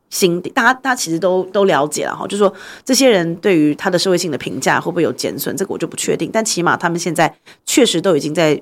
[0.09, 2.25] 心底，大家大家其实都都了解了哈。
[2.25, 6.29] 就是说这些人对于他的社会性的评价会不会有减损，这个我就不确定。
[6.33, 7.33] 但起码他们现在
[7.65, 8.55] 确实都已经在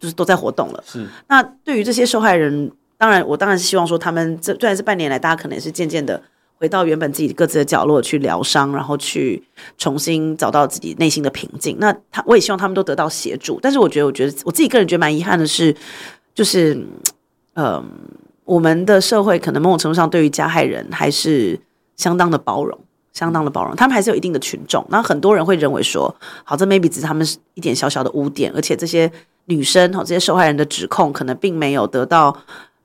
[0.00, 0.82] 就是都在活动了。
[0.84, 1.06] 是。
[1.28, 6.20] 那对于这些受害人，当然我当然是希望说他们这虽然是半年来，大家可能也是渐渐的。
[6.60, 9.42] 回到原本自己各自的角落去疗伤，然后去
[9.78, 11.74] 重新找到自己内心的平静。
[11.80, 13.58] 那他，我也希望他们都得到协助。
[13.62, 15.74] 但是，我觉得，我觉得我自己个人觉得蛮遗憾的是，
[16.34, 16.74] 就是，
[17.54, 17.84] 嗯、呃，
[18.44, 21.58] 我们的社会可能某种程度上对于加害人还是
[21.96, 22.78] 相当的包容，
[23.14, 23.74] 相当的包容。
[23.74, 24.84] 他们还是有一定的群众。
[24.90, 29.10] 那很多人会认为说，好，这 maybe 只是他们一点小小的污点，而且这些
[29.46, 32.36] 女生哈，这些受害人的指控可能并没有得到。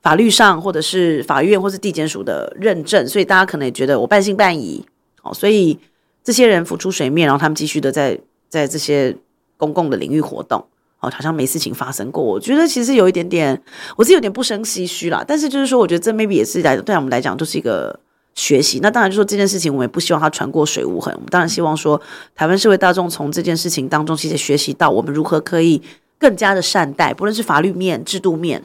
[0.06, 4.86] 法律上，或者是法院，或是地检署的认证，所以大家可能也觉得我半信半疑。
[5.24, 5.76] 哦，所以
[6.22, 8.16] 这些人浮出水面，然后他们继续的在
[8.48, 9.16] 在这些
[9.56, 10.64] 公共的领域活动，
[11.00, 12.22] 哦，好像没事情发生过。
[12.22, 13.60] 我觉得其实有一点点，
[13.96, 15.24] 我是有点不胜唏嘘啦。
[15.26, 17.98] 但是就是说，我觉得这 maybe 也是来对我们来讲，就是一个
[18.36, 18.78] 学习。
[18.80, 21.12] 那当然，就说这件事情，我们也不希望它传过水无痕。
[21.14, 22.00] 我们当然希望说，
[22.36, 25.82] 台湾社会大众从这件事情当中，其实学习到我们如何可以
[26.16, 28.62] 更加的善待，不论是法律面、制度面。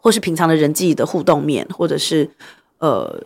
[0.00, 2.28] 或是平常的人际的互动面，或者是
[2.78, 3.22] 呃，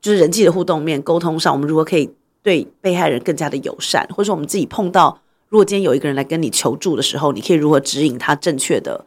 [0.00, 2.10] 就是人际的互动面沟通上，我们如何可以
[2.42, 4.06] 对被害人更加的友善？
[4.10, 9.04] 或者说我们自己碰到，如果今天有一个人来跟你求助的时候，你可以如何指引他正确的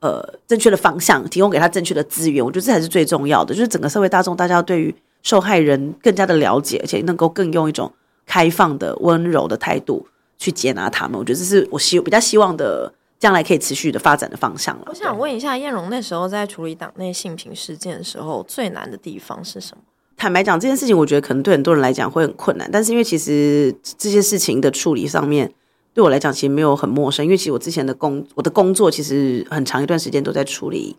[0.00, 2.44] 呃正确的方向，提供给他正确的资源？
[2.44, 3.54] 我觉得这才是最重要的。
[3.54, 7.92] 就是整个社会大众，大家对于受害人更加的了解，而且能够更用一种
[8.24, 10.06] 开放的、温柔的态度
[10.38, 11.18] 去接纳他们。
[11.18, 12.92] 我觉得这是我希比较希望的。
[13.18, 14.84] 将来可以持续的发展的方向了。
[14.86, 19.82] 我想问一下，彦荣那时候在处理党内性平事件的时候，最难的地方是什么？
[20.16, 25.52] 坦白讲，这件事情我觉得可能对很多人来讲会很困难，但是因为其实这些事情的处理上面，
[25.92, 30.96] 对我来讲其实没有很陌生，因为其实我之前的工我的工作其实很长一段时间都在处理，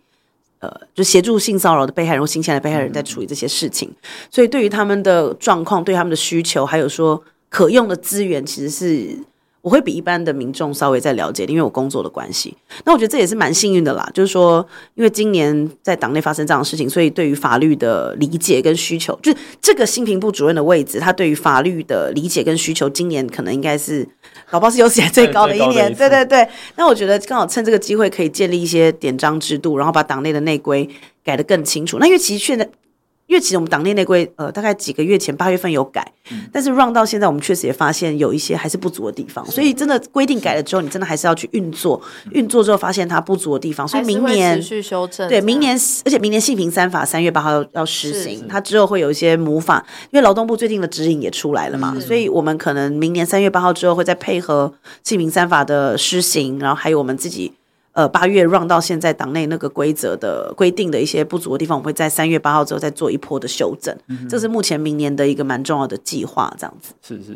[0.59, 3.91] 呃，就协助性骚扰的被害人或性侵的被害人在处理这些事情，
[4.29, 9.17] 所以对于他们的状况、对他们的需求，还有说可用的资源，其实是。
[9.67, 12.55] 我会比一般的民众稍微再了解，因为我工作的关系。
[12.85, 24.07] 那我觉得这也是蛮幸运的啦，就是说，因为今年在党内发生这样的事情，所以对于法律的理解跟需求，就是这个新平部主任的位置，他对于法律的理解跟需求，今年可能应该是
[24.49, 25.93] 搞不好是有史以来最高的一年。
[25.93, 26.47] 对对对。
[26.77, 30.89] 那我觉得刚好趁这个机会，可以建立一些典章制度，然后把党内的内规
[31.25, 31.97] 改得更清楚。
[31.99, 32.69] 那因为其实现在。
[33.27, 39.45] 因为其实我们党内内规，呃，大概几个月前八月份有改，嗯、但是 run 到现在，我们确实也发现有一些还是不足的地方。
[39.45, 43.85] 所以真的规定改了之后，你真的还是要去运作，运作之后发现它不足的地方。
[43.85, 57.51] 所以明年持续修正，对，明年而且明年性平三法三月八号要要施行，它之后会有一些母法，因为劳动部最近的指引也出来了嘛，所以我们可能明年三月八号之后会再配合性平三法的施行，然后还有我们自己。
[57.97, 63.97] 呃，八月 run 到现在，党内那个规则的规定的一些不足的地方，我们会在三月八号之后再做一波的修正。
[64.05, 66.93] 嗯、这是目前明年的一个蛮重要的计划，这样子。
[67.01, 67.31] 是是，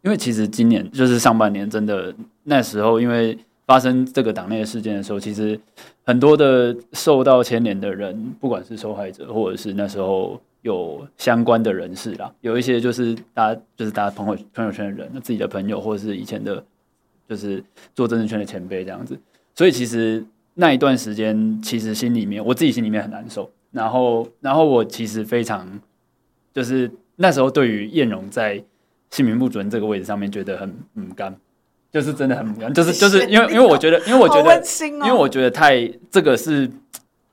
[0.00, 5.60] 因为其实今年就是上半年，真的那时候，因为发生这个党内的事件的时候，其实
[6.06, 16.64] 很多的受到牵连的人，不管是受害者，或者是那时候有相关的人士啦，有一些就是大家就是大家朋友朋友圈的人，那自己的朋友，或者是以前的，
[17.28, 17.62] 就是
[17.94, 19.14] 做政治圈的前辈这样子。
[19.58, 23.50] 所以其实那一段时间，其实心里面我自己心里面很难受。
[23.72, 25.68] 然后，然后我其实非常，
[26.54, 28.62] 就是那时候对于晏榕在
[29.10, 31.34] 姓名部主任这个位置上面觉得很唔甘，
[31.90, 36.70] 就是真的很唔甘，就是就是因为因为我觉得，因为我觉得，因为我觉得太这个是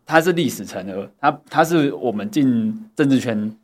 [0.03, 3.55] 它是历史成河，它它是我们进政治圈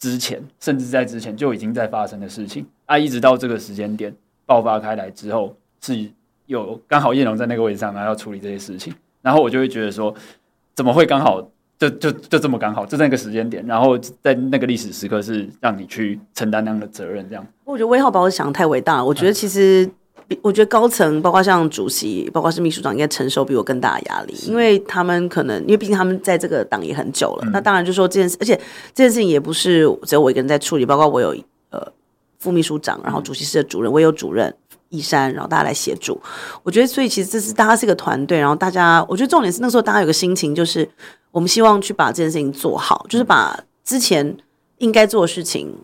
[0.00, 4.12] 之前，甚至在之前就已经在发生的事情啊，一直到这个时间点
[4.44, 6.10] 爆发开来之后是。
[6.48, 10.12] 有刚好叶龙在那个位置上，然后要处理这些事情，然后我就会觉得说，
[10.74, 11.40] 怎么会刚好
[11.78, 17.46] 就就就这么刚好就在那个时间点，然后在那个历史时刻是让你去承担那样的责任，这样。
[17.64, 19.04] 我觉得威浩把我想得太伟大了。
[19.04, 19.88] 我觉得其实，
[20.40, 27.44] 我觉得高层包括像主席，包括是秘书长，应该承受比我更大的压力，因为他们可能因为毕竟他们在这个党也很久了。
[27.46, 28.56] 嗯、那当然就说这件事，而且
[28.94, 31.36] 这件事情也不是只有我一个人在处理，包括我有
[31.70, 31.92] 呃
[32.38, 34.54] 副秘书长，然后主席室的主任，我也有主任。
[34.90, 36.20] 一山，然后大家来协助。
[36.62, 40.88] 我觉得，所以其实这是大家是一个团队，然后大家，我觉得重点是那时候大家有个心情，就是
[41.30, 44.36] 我们希望去把这件事情做好，就是把之前
[44.78, 45.74] 应该做的事情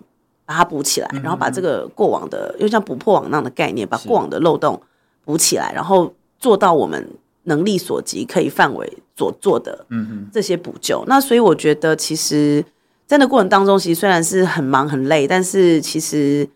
[0.47, 4.81] 把它补起来，然后把这个过往的，又像补破网那样的概念，把过往的漏洞
[5.25, 7.07] 补起来，然后做到我们
[7.43, 9.85] 能力所及可以范围所做的
[10.33, 11.05] 这些补救。
[11.07, 12.65] 那所以我觉得，其实
[13.07, 16.49] 在那过程当中，其实虽然是很忙很累，但是其实。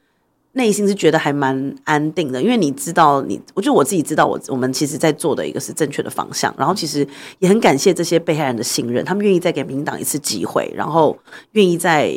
[0.59, 7.07] 内心是觉得还蛮安定的，因为你知道你，我就我自己知道我，我们其实在做的一个是正确的方向，然后其实
[7.38, 11.16] 也很感谢这些被害人的信任，他们愿意再给民党一次机会，然后
[11.53, 12.12] 愿意再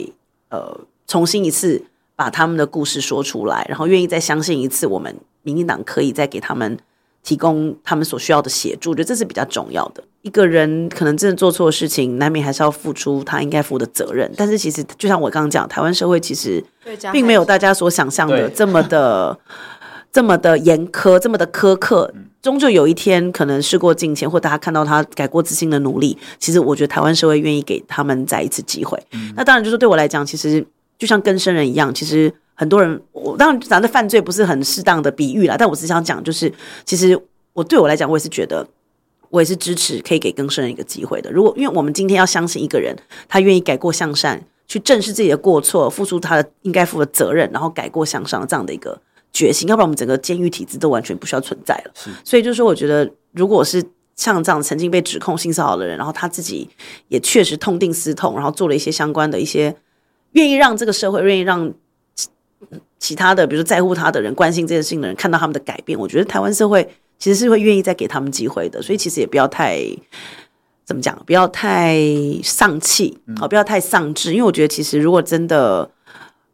[0.49, 0.75] 呃
[1.07, 1.81] 重新一次
[2.15, 6.77] 把他们的故事说出来，然后愿意再相信一次我们民进党可以再给他们
[7.23, 10.03] 提供他们所需要的协助，我觉得这是比较重要的。
[10.21, 14.31] 一个人可能真的做错事情，难免还是要付出他应该负的责任。
[14.37, 16.63] 但是其实，就像我刚刚讲，台湾社会其实
[17.11, 19.37] 并没有大家所想象的这么的、
[20.11, 22.13] 这么的严苛、这么的苛刻。
[22.41, 28.99] 终究有一天，可能事过境迁，或大家看到他改过自新的努力，其实我觉得台湾社会愿意给他们再一次机会。
[29.11, 30.65] 嗯、那当然，就是对我来讲，其实
[30.97, 36.53] 就像跟生人一样，其实很多人，我当然咱的犯罪不是很适当的比喻啦，但我只想讲，就是
[36.85, 37.19] 其实
[37.53, 38.67] 我对我来讲，我也是觉得。
[39.31, 41.31] 我也是支持可以给更生人一个机会的。
[41.31, 42.93] 如果因为我们今天要相信一个人，
[43.29, 48.99] 他愿意改过向善，去正视自己的过错，付出他的应该负的责任，然后改过向上这样的一个
[49.31, 51.93] 决心，要不然我们整个监狱体制都完全不需要存在了。
[52.25, 53.81] 所以就是说，我觉得如果是
[54.17, 56.67] 像这样曾经被指控性骚扰的人，然后他自己
[57.07, 59.73] 也确实痛定思痛，然后做了一些相关的一些，
[60.33, 61.73] 愿意让这个社会，愿意让
[63.01, 66.87] 其他的，比如说在乎他的人、关心这件事情的人看到他们的改变，我觉得台湾社会。
[67.21, 69.79] 其实是会愿意再给他们机会的，所以其实也不要太
[70.83, 71.95] 怎么讲，不要太
[72.41, 75.87] 丧气，好，不要太丧志，因为我觉得其实如果真的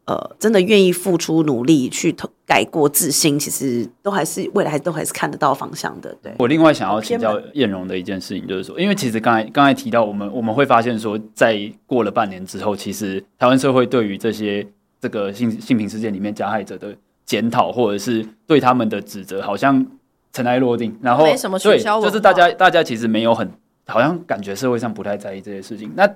[0.04, 6.14] 呃真的愿意付出努力去改过自新，其实都还是未来还都还是看得到方向的。
[6.22, 14.66] 对，我另外想要请教晏榕的一件事情，就是说，因为其实刚才刚才提到我们我们会发现说，在过了半年之后，其实台湾社会对于这些
[15.00, 19.86] 这个性性平事件里面加害者的检讨，或者是对他们的指责，好像。
[20.30, 23.50] 尘埃落定，然后没什么取消，就是大家大家其实没有很
[23.86, 25.90] 好像感觉社会上不太在意这些事情。
[25.96, 26.08] 那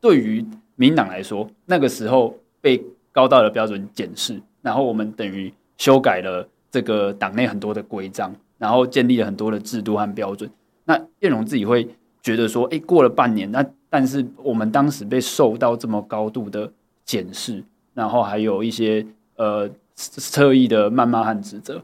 [0.00, 0.44] 对于
[0.76, 10.50] 民进党来说，那个时候被高道的标准检视，然后我们等于修改了这个党内很多的规章，然后建立了很多的制度和标准。
[10.84, 11.86] 那叶荣自己会
[12.22, 16.72] 觉得说，哎，过了半年，那但是我们当时被受到这么高度的
[17.04, 17.62] 检视，
[18.00, 21.82] 然后还有一些呃侧翼的谩骂和指责。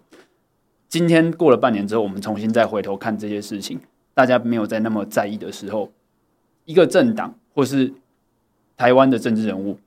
[0.89, 3.79] 今天过了半年之后，我们重新再回头看这些事情，
[4.15, 5.93] 大家没有再那么在意的时候，
[6.65, 7.93] 一个政党或是
[8.79, 9.79] 台湾的政治人物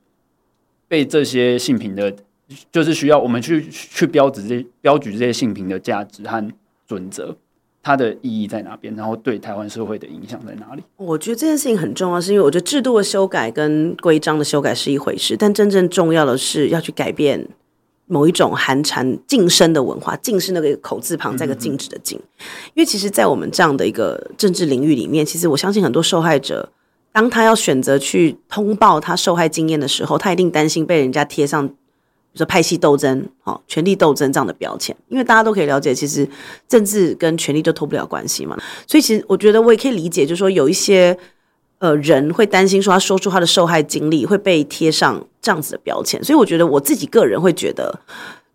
[0.86, 2.14] 被这些性平的，
[2.70, 6.52] 就是需要我们去去标志这标举这些性平的价值和
[6.86, 7.36] 准则，
[7.82, 8.94] 它的意义在哪边？
[8.94, 10.82] 然后对台湾社会的影响在哪里？
[10.96, 17.48] 我觉得这件事情很重要，是因为我觉得制度的修改跟规章的修改是一回事，但真正重要的是要去改变。
[18.12, 22.18] 某一种寒蝉禁声的文化，禁是那个口字旁，再个禁止的禁。
[22.74, 26.72] 因为其实，在我们这样的一个政治领域里面，其实我相信很多受害者，
[27.12, 31.70] 当他要选择去通报他受害经验的时候，他一定担心被人家贴上，
[32.32, 34.96] 比如说派系斗争、哦，权力斗争这样的标签。
[35.08, 36.28] 因为大家都可以了解，其实
[36.68, 38.56] 政治跟权力就脱不了关系嘛。
[38.86, 41.18] 所以，其实我觉得我也可以理解，就是说有一些。
[41.80, 48.00] 呃，人会担心说他说出他的受害经历会被贴上这样子的标签，所以我觉得我自己个人会觉得，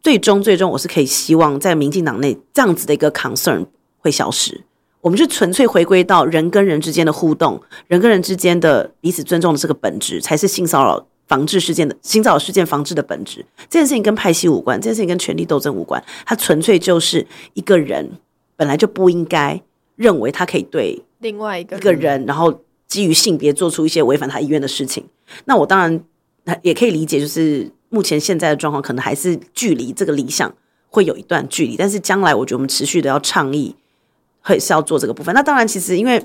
[0.04, 3.66] 最终最终我是可以希望在民进党内这样子的一个 concern
[3.98, 4.64] 会消失，
[5.02, 13.46] 我们就纯粹回归到人跟人之间的互动，人跟人之间的彼此尊重的这个本质，才是性骚扰防治事件的性骚扰事件防治的本质。
[13.70, 18.10] 这件事情跟派系无关，这件事情跟权力斗争无关，它纯粹就是一个人
[18.56, 19.62] 本来就不应该
[19.96, 22.62] 认为他可以对另外一个一个人，然后。
[22.88, 25.04] 基于性别做出一些违反他意愿的事情，
[25.46, 30.54] 那我当然也可以理解，就是目前现在的状况可能还是距离这个理想
[30.90, 33.76] 会有一段距离，但是将来我觉得我们持续的要倡议，
[34.46, 35.34] 会是要做这个部分。
[35.36, 36.20] 那当然，其实因为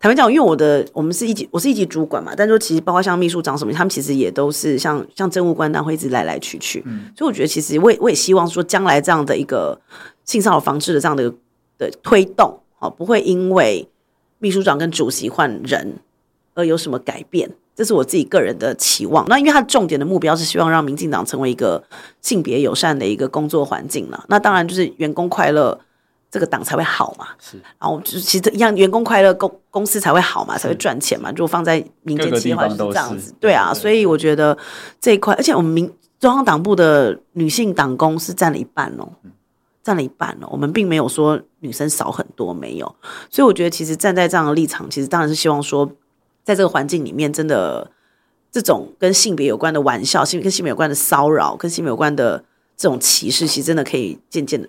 [0.00, 6.82] 坦白讲，因为我的我们是一级，我是一级主管嘛，但是说其实包括像秘书长什么，他们其实也都是像像政务官，那会一直来来去去。
[6.86, 9.78] 嗯，所以我觉得其实我也我也希望说，将来这样的一个
[10.24, 11.32] 性骚扰防治的这样的
[11.76, 13.88] 的推动，哦，不会因为。
[14.40, 15.96] 秘书长跟主席换人，
[16.54, 17.50] 而有什么改变？
[17.74, 19.26] 这是我自己个人的期望。
[19.28, 21.82] 那因为他重点的目标是希望让民进党成为一个
[22.20, 24.24] 性别友善的一个工作环境了。
[24.28, 25.76] 那当然就是员工快乐，
[26.30, 27.28] 这个党才会好嘛。
[27.38, 31.30] 是，然后就是其实一样，员工快乐，公公司才会好嘛，才会赚钱嘛。
[31.30, 33.72] 如果放在民间企业的话是这样子，对啊。
[33.74, 34.56] 所以我觉得
[35.00, 39.08] 这一块，而且我们民中央党部的女性党工是占了一半哦。
[39.80, 42.94] 占了一半哦，我们并没有说女生少很多，没有。
[43.30, 45.90] 所以我觉得，其实站在这样的立场，其实当然是希望说，
[46.44, 47.90] 在这个环境里面，真的
[48.52, 52.44] 这种跟性别有关的玩笑，性跟性别有关的骚扰，跟性别有关的
[52.76, 54.68] 这种歧视，其实真的可以渐渐的，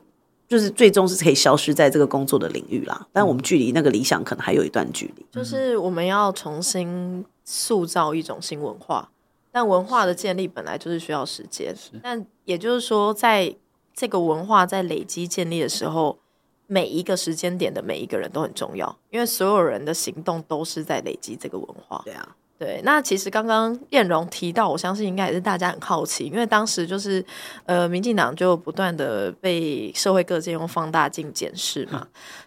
[0.50, 3.08] 就是最终是可以消失在这个工作的领域啦。
[3.14, 5.26] 但我们距离那个理想可能还有一段距离。
[5.32, 9.10] 就是我们要重新塑造一种新文化，
[9.52, 11.74] 但文化的建立本来就是需要时间。
[12.04, 13.56] 但也就是说，在
[13.94, 16.18] 这个文化在累积建立的时候，
[16.66, 22.02] 每一个时间点的每一个人都很重要，因为所有人的行动都是在累积这个文化。
[22.04, 22.36] 对啊。
[22.60, 27.24] 对，那其实刚刚燕荣提到，我相信应该也是大家很好奇，因为当时就是
[27.66, 32.06] 呃，民进党就不断的被社会各界用放大镜检视嘛。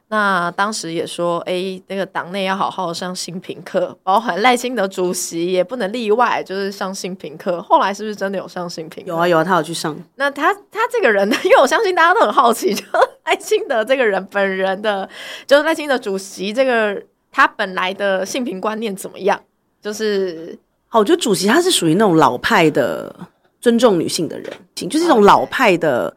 [0.08, 7.62] 那当时也说，哎，那个党内要好好上性平课，包含赖清德主席也不能例外，就是上性平课。
[7.62, 9.08] 后来是不是真的有上性平课？
[9.08, 9.96] 有啊有啊，他有去上。
[10.16, 11.36] 那他他这个人呢？
[11.42, 12.84] 因为我相信大家都很好奇，就
[13.24, 15.08] 赖清德这个人本人的，
[15.46, 19.40] 就是赖清德主席这个他本来的性平观念怎么样？
[19.82, 23.14] 就是，好，我觉得主席他是属于那种老派的
[23.60, 24.50] 尊重女性的人，
[24.88, 26.14] 就是一种老派的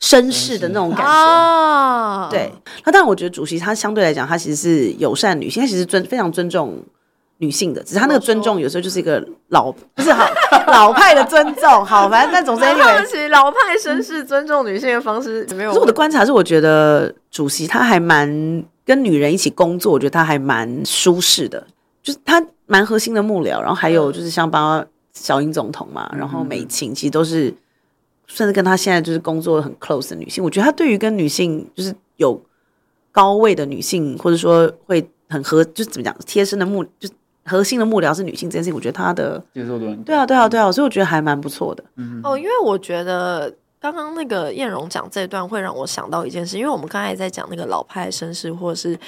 [0.00, 1.04] 绅士的那种感觉。
[1.10, 2.52] 哦、对，
[2.84, 6.78] 那当然，我觉得主席他相对来讲，他其实是友善女性，他其实尊非常尊重
[7.38, 10.28] 女性的，只是他那个尊重有时候就是一个老不是好
[10.66, 11.82] 老派的尊重。
[11.84, 15.70] 好，反正但总之，对不起，老派绅士尊重女性的方式没有。
[15.70, 21.66] 可是我的观察是，我觉得主席他还蛮跟女人一起工作，我觉得他还蛮舒适的。
[22.02, 27.54] 就是他蛮核心的幕僚，然后还有就是像包括小英总统嘛，然后美琴其实都是
[28.26, 30.42] 甚至跟她现在就是工作很 close 的女性。
[30.42, 32.40] 我觉得她对于跟女性就是有
[33.12, 37.08] 高位的女性，或者说会很合，就是怎么讲贴身的幕，就
[37.44, 41.84] 核心的幕僚是女性这件事情，我觉得她的接受度对啊对啊对啊，所以我觉得还蛮不错的。
[41.96, 43.54] 嗯哦，因为我觉得。
[43.92, 48.98] 刚刚那个晏榕讲这段会让我想到一件事，因为我们刚才在讲那个老派绅士，或者是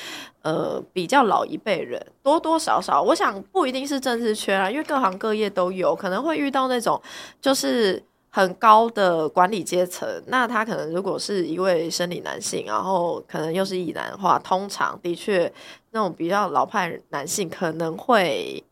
[0.43, 7.01] 呃比较老一辈人，多多少少，我想不一定是政治圈啊，因为各行各业都有可能会遇到那种
[7.41, 8.01] 就是
[8.31, 15.53] 很高的管理阶层，那他可能如果是一位生理男性，然后可能又是异男的话，通常的确
[15.91, 18.63] 那种比较老派男性可能会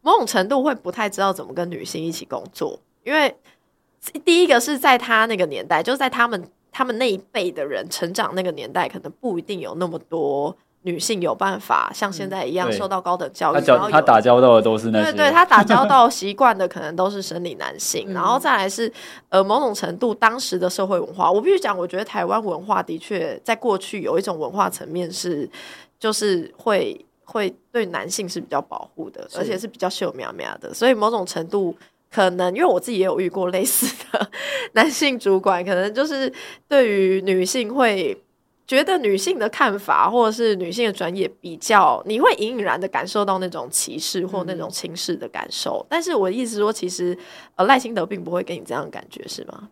[0.00, 3.32] 某种程度会不太知道怎么跟女性一起工作，因为
[4.24, 10.56] 第一个是在他那个年代，就是在他们他们那一辈的人成长那个年代，可能不一定有那么多。
[10.84, 18.92] 女性有办法像现在一样受到高等教育，嗯、他，他打交道的都是那些，对对，他打交道 习惯的可能都是生理男性，嗯、然后再来是
[19.28, 25.48] 呃某种程度当时的社会文化，我必须讲，我觉得台湾文化的确在过去有一种文化层面是，
[26.00, 31.72] 就是会会对男性是比较保护的，而且是比较秀苗苗的，所以某种程度
[32.12, 34.30] 可能因为我自己也有遇过类似的
[34.74, 36.32] 男性主管，可能就是
[36.68, 38.22] 对于女性会。
[38.64, 45.84] 觉得女性的看法，或者是女性的专业比较，你会隐隐然的感受到那种歧视或那种轻视的感受。
[45.84, 47.18] 嗯、但是我的意思说，其实
[47.56, 49.68] 呃赖清德并不会给你这样的感觉，是吗？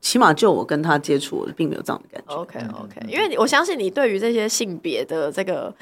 [0.00, 2.34] 起码就我跟他接触，我并没有这样的感觉。
[2.34, 5.72] OK OK，因为我相信你对于这些性别的这个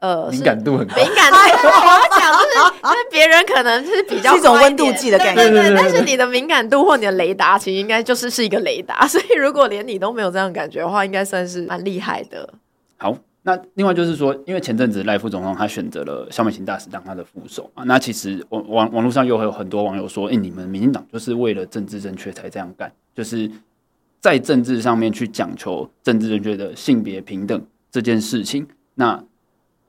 [0.00, 1.36] 呃敏感度很高，敏感度。
[1.36, 5.76] 我要讲就是，因为别人可能是比较是一种温度计的感觉，对对对。
[5.76, 9.06] 但是你的敏感度或你的雷达，其实应该就是是一个雷达。
[9.06, 12.52] 所以如果连你都没有这样的感觉的话，应该算是蛮厉害的。
[12.96, 13.16] 好。
[13.48, 23.50] 那另外就是说，因为前阵子赖副总统他选择了萧美琴大使当他的副手啊，那其实网网网络上又会有很多网友说，哎、欸，你们民进党就是为了政治正确才这样干，就是
[24.20, 27.58] 在政治上面去讲求政治正确的性别平等
[27.90, 29.24] 这件事情，那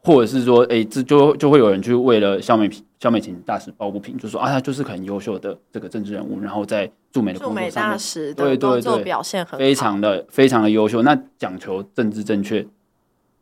[0.01, 2.69] 或者是说，哎、欸，这就就会有人去为了萧美
[3.01, 7.99] 萧美琴大使抱不平，就说啊，他就是很优秀的这个政治人物，然后在驻美的工作上面，
[8.35, 12.65] 对对对，表现很非常的非常的优秀，那讲求政治正确。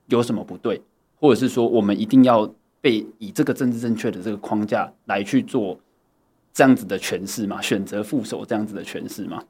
[0.07, 0.81] 有什么不对，
[1.19, 2.49] 或者是说我们一定要
[2.81, 5.77] 被以这个政治正确的这个框架来去做
[6.53, 7.61] 这样子的诠释吗？
[7.61, 9.43] 选择副手这样子的诠释吗？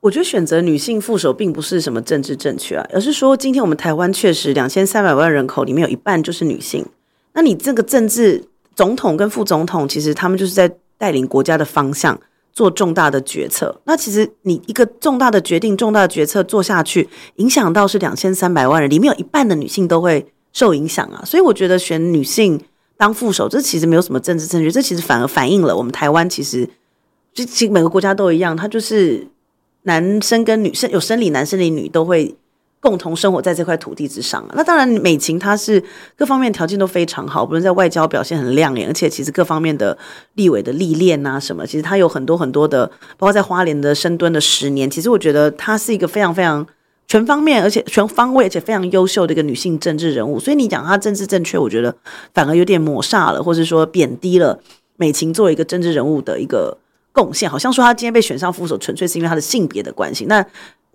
[0.00, 6.86] 我觉得选择女性副手并不是什么政治正确啊，而是说今天我们台湾确实两千三百万人口里面有一半就是女性，
[7.32, 8.44] 那你这个政治
[8.76, 12.20] 总统跟副总统，其实他们就是在带领国家的方向。
[12.58, 21.22] 做重大的决策，那其实你一个重大的决定、重大的决策做下去，影响到是两千三百万人，里面有一半的女性都会受影响啊。
[21.24, 22.60] 所以我觉得选女性
[22.96, 26.68] 当副手，这其实没有什么政治正确，这其实反而反映了我们台湾其实，
[27.32, 29.28] 就其实每个国家都一样，它就是
[29.82, 32.34] 男生跟女生有生理男生理女都会。
[32.80, 35.82] 共同生活在这块土地之上，那当然美琴她是
[36.16, 39.98] 各方面条件都非常好，不论在外交表现很亮眼，而且其实各方面的
[40.34, 46.64] 立委的历练啊什么，其实她有很多很多的，包括在花莲的深蹲的十年，其实我觉得她是一个非常非常
[47.08, 50.38] 全方面，而且全方位，而且非常优秀的一个女性政治人物。
[50.38, 51.92] 所以你讲她政治正确，我觉得
[52.32, 54.60] 反而有点抹煞了，或者说贬低了
[54.96, 56.78] 美琴作为一个政治人物的一个
[57.12, 60.26] 贡献，好像说她今天被选上副手，纯粹是因为她的性别的关系。
[60.26, 60.46] 那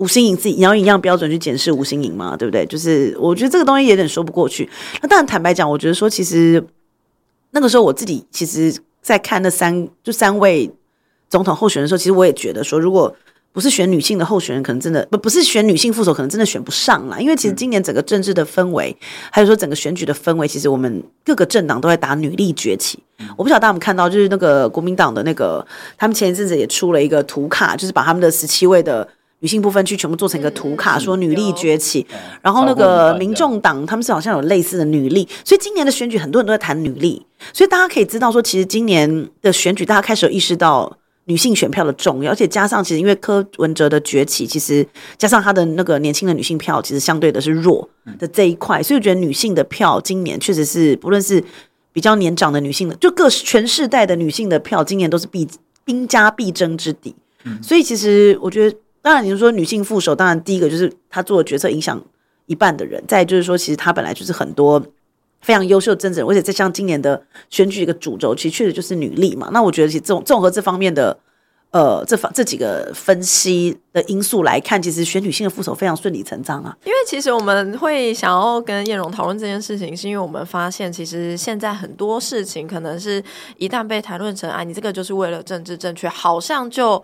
[0.03, 2.65] 吴欣盈自己，你要一样标准去检视吴欣盈嘛，对不对？
[2.65, 4.69] 就是我觉得这个东西有点说不过去。
[5.01, 6.61] 那当然，坦白讲，我觉得说，其实
[7.51, 10.69] 那个时候我自己其实，在看那三就三位
[11.29, 13.15] 总统候选人的时候，其实我也觉得说，如果
[13.53, 17.17] 不是选女性的候选人，可能真的不不是选女性副手，可能真的选不上啦。
[17.17, 18.93] 因为其实今年整个政治的氛围，
[19.31, 22.99] 还有说整个选举的氛围，其实我们各个政党都在打女力崛起。
[23.37, 25.65] 我不晓得大家有没有看到，就是那个国民党的那个，
[25.97, 29.07] 他们前一阵子也出了一个图卡，就是把他们的十七位的。
[29.43, 32.05] 女性部分去全部做成一个图卡，说女力崛起。
[32.41, 37.21] 然后那个民众党他们是好像有类似的女力，所以今年的选举很多人都在谈女力。
[37.51, 44.87] 所以大家可以知道说，其实今年的选举大家开始有意识到女性选票的重要，而且加上其实因为柯文哲的崛起，其实
[45.17, 51.43] 加上他的那个年轻的女性票其实相对的是弱的这一块，所以我觉得女性的票今年确实是不论是
[51.91, 55.45] 比较年长的女性的，就各全世代的女性的票今年都是必
[55.83, 57.13] 兵家必争之地。
[57.61, 58.77] 所以其实我觉得。
[59.03, 62.01] 当然，你说女性副手，当然第一个就是她做的决策影响
[62.45, 63.03] 一半的人。
[63.05, 64.81] 再就是说，其实她本来就是很多
[65.41, 69.49] 非常优秀的政治人，而且再像今年的选举一个主轴，其实确实就是女力嘛。
[69.51, 71.17] 那我觉得，其实这种综合这方面的
[71.71, 76.73] 呃这方这几个分析的因素来看，其实选女性的副手非常顺理成章啊。
[76.85, 83.21] 因为其实我们会想要跟晏榕讨论这件事情，是因为我们发现，其实现在很多事情可能是
[83.57, 87.03] 一旦被谈论成，啊，你这个就是为了政治正确，好像就。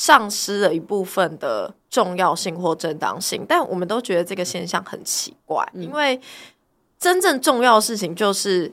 [0.00, 6.20] 丧失了一部分的重要性或正当性，但我们都觉得这个现象很奇怪，因为
[7.00, 8.72] 真正重要的事情就是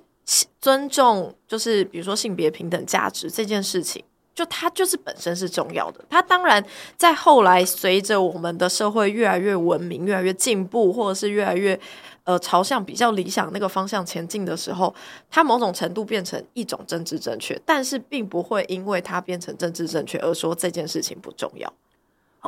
[0.62, 4.04] 尊重，就是比如说性别平等价值这件事情，
[4.36, 6.06] 就它就是本身是重要的。
[6.08, 6.64] 它当然
[6.96, 11.80] 在后来随着我们的社会越来越文明、越来越进步，或者是越来越。
[12.26, 14.92] 呃，朝向比较理想那个方向前进的时候，
[15.30, 21.72] 它某种程度变成一种政治正确，但是并不会因为它变成政治正确而说这件事情不重要。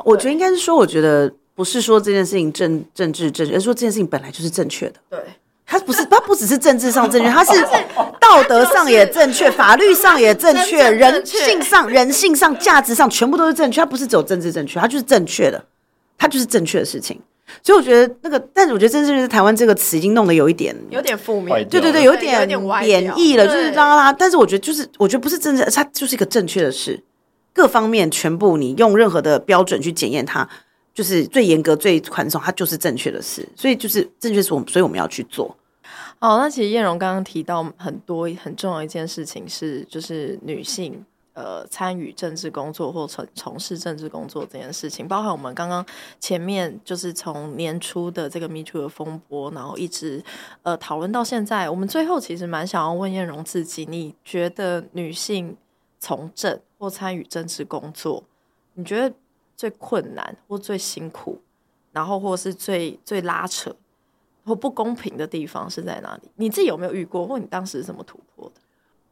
[0.04, 4.98] 我觉得应该是说，我觉得不是说这件事情政政治正确，而是说这件事情本来就是正确的。
[5.08, 5.20] 对，
[5.70, 7.52] 他不是，他不只是政治上正确，他是
[8.18, 13.82] 道德上也正确，法律上也正确，人性上、人性上、价值上全部都是正确。
[13.82, 15.62] 他不是只有政治正确，他就是正确的，
[16.16, 17.20] 他就是正确的事情。
[17.62, 22.46] 所以我觉得那个，但是我觉得政治是台湾这个词已经弄得有一点有点负面，对对对，有点
[22.80, 24.12] 贬义了，就是让他。
[24.12, 27.02] 但是我觉得就是，我觉得不是政治，它就是一个正确的事，
[27.54, 30.48] 各方面全部你用任何的标准去检验它，
[30.98, 33.48] 就是最严格、最宽松，它就是正确的事。
[33.54, 35.56] 所以就是正确是我们，所以我们要去做。
[36.18, 41.04] 好，那其实晏榕刚刚提到很多很重要一件事情是，就是女性。
[41.34, 45.86] 呃，参与政治工作或从从事政治工作这件事情，包含我们刚刚
[46.18, 50.20] 前面就是从年初的这个 Me Too 的风波，然后一直
[50.64, 55.56] 呃讨论到现在，我们最后其实蛮想要问晏榕自己，你觉得女性
[56.00, 58.24] 从政或参与政治工作，
[58.74, 59.14] 你觉得
[59.58, 61.38] 最困难或最辛苦，
[61.92, 63.74] 然后或是最最拉扯
[64.44, 66.30] 或不公平的地方是在哪里？
[66.36, 68.60] 你自己有没有遇过，或你当时是怎么突破的？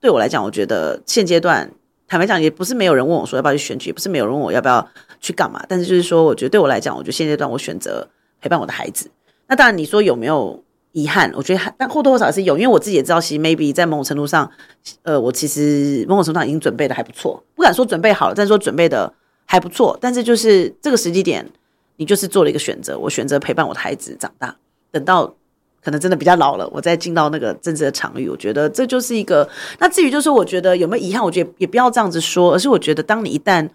[0.00, 1.70] 对我来讲，我觉得现阶段。
[2.08, 4.88] 坦白讲，也不是没有人问我说要不要去选举，也不是没有人问我要不要
[5.18, 5.60] 去干嘛。
[5.68, 8.08] 但是就是说，我觉得对我来讲，我觉得现阶段我选择
[8.40, 9.10] 陪伴我的孩子。
[9.48, 11.32] 那当然，你说有没有遗憾？
[11.34, 14.48] 我觉得，但或多或少是有，因为我自己也知道，其实 maybe 在某种程度上，
[15.02, 19.12] 呃，我其实某种程度上已经准备的还不错，不敢说准备好了，但是说准备的
[19.46, 19.96] 还不错。
[20.00, 21.48] 但是就是这个时机点，
[21.96, 24.54] 你就是做了一个选择，我选择陪伴我的孩子长大，
[24.92, 25.34] 等到。
[25.82, 29.48] 可能真的比较老了，我再进到那个政治的场域，我觉得这就是一个。
[29.78, 33.68] 那至于就是，我觉得有没有遗憾，我觉得也不要这样子说，而是我觉得，当你一旦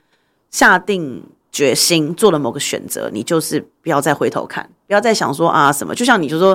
[0.49, 5.95] 下定决心做了某个选择，你就是不要再回头看，不要再想说啊什么。
[5.95, 6.53] 就像你就说，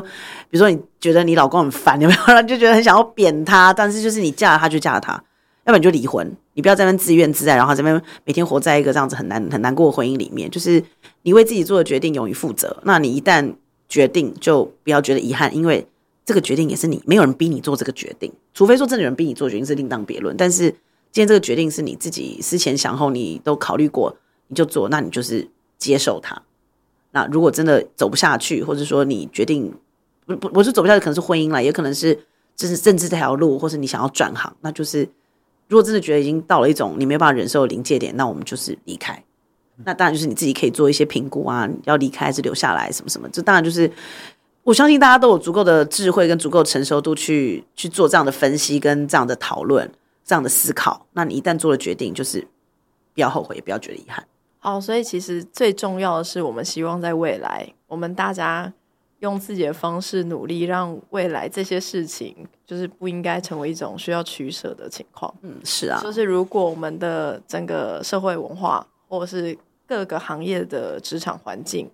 [0.51, 2.43] 比如说你觉得你老公很烦，有没有？
[2.45, 5.19] 就觉得很想要扁他，但是就是你嫁了他就嫁了他，
[5.67, 10.49] 要不然你就离婚，你不要在那边自怨自艾，然后这边每天活在一个这样子很难很难过的婚姻里面。
[10.49, 10.83] 就是
[11.23, 12.81] 你为自己做的决定勇于负责。
[12.85, 13.53] 那你一旦
[13.89, 15.85] 决定就不要觉得遗憾，因为
[16.25, 20.37] 这个决定也是你，没有人逼你做这个决定，除非说真的有人逼你做决定是另当别论。
[20.37, 20.71] 但是
[21.11, 25.49] 今天这个决定是你自己思前想后，你都考虑过，你就做，那你就是
[25.79, 26.41] 接受它。
[27.11, 29.75] 那如果真的走不下去，或者说你决定
[30.27, 32.17] 不不不是走不下去，可能是婚姻了，也可能是
[32.55, 35.09] 就是政治这条路，或是你想要转行，那就是
[35.69, 39.23] 如果真的觉得已经到了一种你没办法忍受的临界点，那我们就是离开。
[39.85, 43.91] 那当然就是你自己可以做一些评估啊，要离开还是留下来什么什么，这当然就是
[44.63, 49.91] 我相信大家都有足够的智慧跟足够成熟度去去做这样的分析跟这样的讨论，
[50.25, 51.07] 这样的思考。
[51.13, 52.41] 那你一旦做了决定，就是
[53.13, 54.27] 不要后悔，也不要觉得遗憾。
[54.59, 58.73] 好，所以其实最重要的是，我们希望在未来，我们大家
[59.21, 65.35] 用自己的方式努力，让未来这些事情就是不应该成为一种需要取舍的情况。
[65.43, 69.57] 嗯，是啊，就是如果我们的整个社会文化或者是
[69.87, 71.91] 各个行业的职场环境，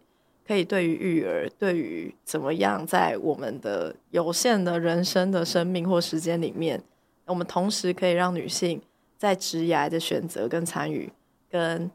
[0.47, 6.83] 可以对于育儿，对于怎么样在我们的有限的人生的生命或时间里面，
[7.27, 8.83] 我们同时可以让女性
[9.16, 11.12] 在职涯的选择跟参与，
[11.49, 11.89] 跟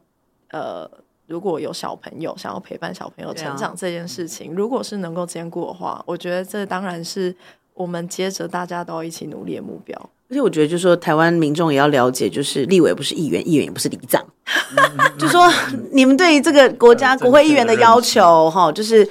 [0.50, 0.90] 呃，
[1.28, 7.34] 如果有小朋友想要陪伴小朋友成长这件事情，如果是能够兼顾的话，我觉得这当然是
[7.74, 9.94] 我们接着大家都要一起努力的目标。
[10.30, 14.22] 而且我觉得，就是说，台湾民众也要了解，就是立委不是议员，议员也不是里长。
[15.18, 15.50] 就说
[15.92, 19.08] 你们对于这个国家国会议员的要求，哈，就是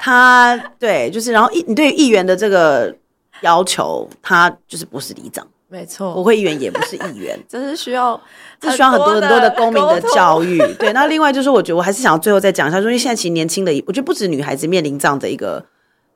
[0.00, 2.96] 他对，就是然后议你对于议员的这个
[3.42, 8.20] 要求，他就是不是里长，没错，国会议员也不是议员， 这是需要，
[8.60, 10.58] 这需要很多很多的公民的教育。
[10.78, 15.60] 对，那另外就是，我觉得我还是想要最后再讲一下，说因为现在其实年轻的，我觉得不止女孩子面临这样的一个，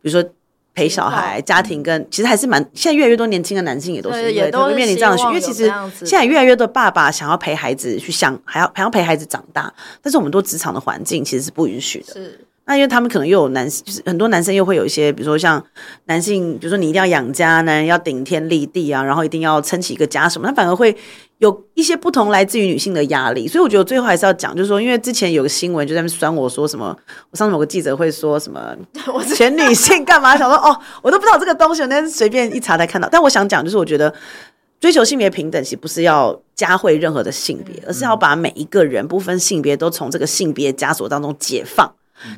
[0.02, 0.30] 比如说。
[0.72, 5.64] 陪小孩、家庭跟其实还是蛮，现在越来越多年轻的男性也都是也都面临这样的，因为其实
[6.06, 9.70] 现在越来越多爸爸想要陪孩子去想，还要还要陪孩子长大，
[10.00, 12.12] 但是我们多职场的环境其实是不允许的。
[12.12, 12.46] 是。
[12.70, 15.60] 那因为他们可能又有男，就是很多男生又会有一些，比如说像
[16.04, 20.96] 男性，比如说你一定要养家，男人要顶天立地啊，然后一定要撑起一个家什么，他反而会
[21.38, 23.48] 有一些不同来自于女性的压力。
[23.48, 26.96] 所以我觉得最后还是要讲，就是说，因为之前有个新闻就在那边酸我说什么，
[27.32, 28.76] 我上次某个记者会说什么，
[29.12, 30.36] 我前女性干嘛？
[30.36, 33.08] 想说哦，我都不知道这个东西，我那天随便一查才看到。
[33.10, 34.14] 但我想讲，就是我觉得
[34.78, 41.92] 追求性别平等，其实不是要加惠任何的性别，而是要把每一个人不分性别都从这个性别枷锁当中解放。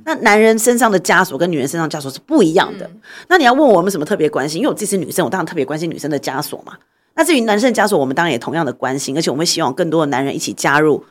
[0.05, 2.91] 那男人身上的枷锁跟女人身上枷锁是不一样的。
[3.29, 4.61] 那你要问我们什么特别关心？
[4.61, 6.75] 因为我自己是女生，我当然特别关心女生的枷锁嘛。
[7.15, 11.05] 那至于男生的枷锁，我们当然也同样的关心，而且我们希望更多的男人一起加入，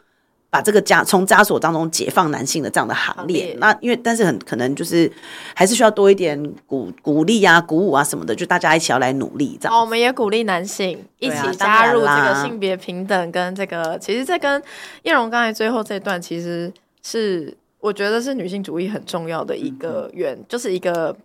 [0.49, 3.55] 把这个枷从枷锁当中解放男性的这样的行列。
[3.59, 5.11] 那因为但是很可能就是
[5.53, 9.77] 还是需要多一点鼓鼓励啊、鼓舞啊什么的，就大家一起要来努力这样。
[9.77, 13.99] 哦，我们也鼓励男性一起加入这个性别平等跟这个。
[13.99, 14.61] 其实这跟
[15.03, 17.55] 叶荣刚才最后这段其实是。
[17.81, 21.15] 我觉得是女性主义很重要的一个源，嗯、就是一个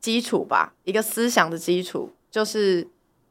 [0.00, 2.86] 基础吧，一个思想的基础，就是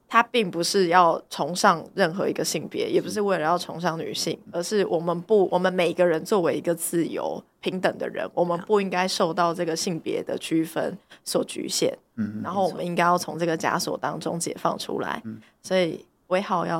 [0.07, 11.95] 它并不是要崇尚任何一个性别，也不是为了要崇尚女性，而是我们不，我们每个人作为一个自由平等的人，我们不应该受到这个性别的区分所局限。
[12.15, 15.21] 嗯，然后我们应该要从这个枷锁当中解放出来。
[15.25, 16.79] 嗯，所以威浩要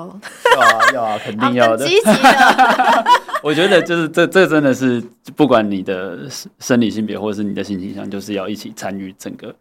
[0.56, 1.86] 要啊要啊， 肯定要的。
[1.86, 3.06] 积极的，
[3.44, 5.04] 我觉得就是这这真的是
[5.36, 6.28] 不管你的
[6.60, 9.54] 生理性别或者是你的性倾向，就是要一起参与整个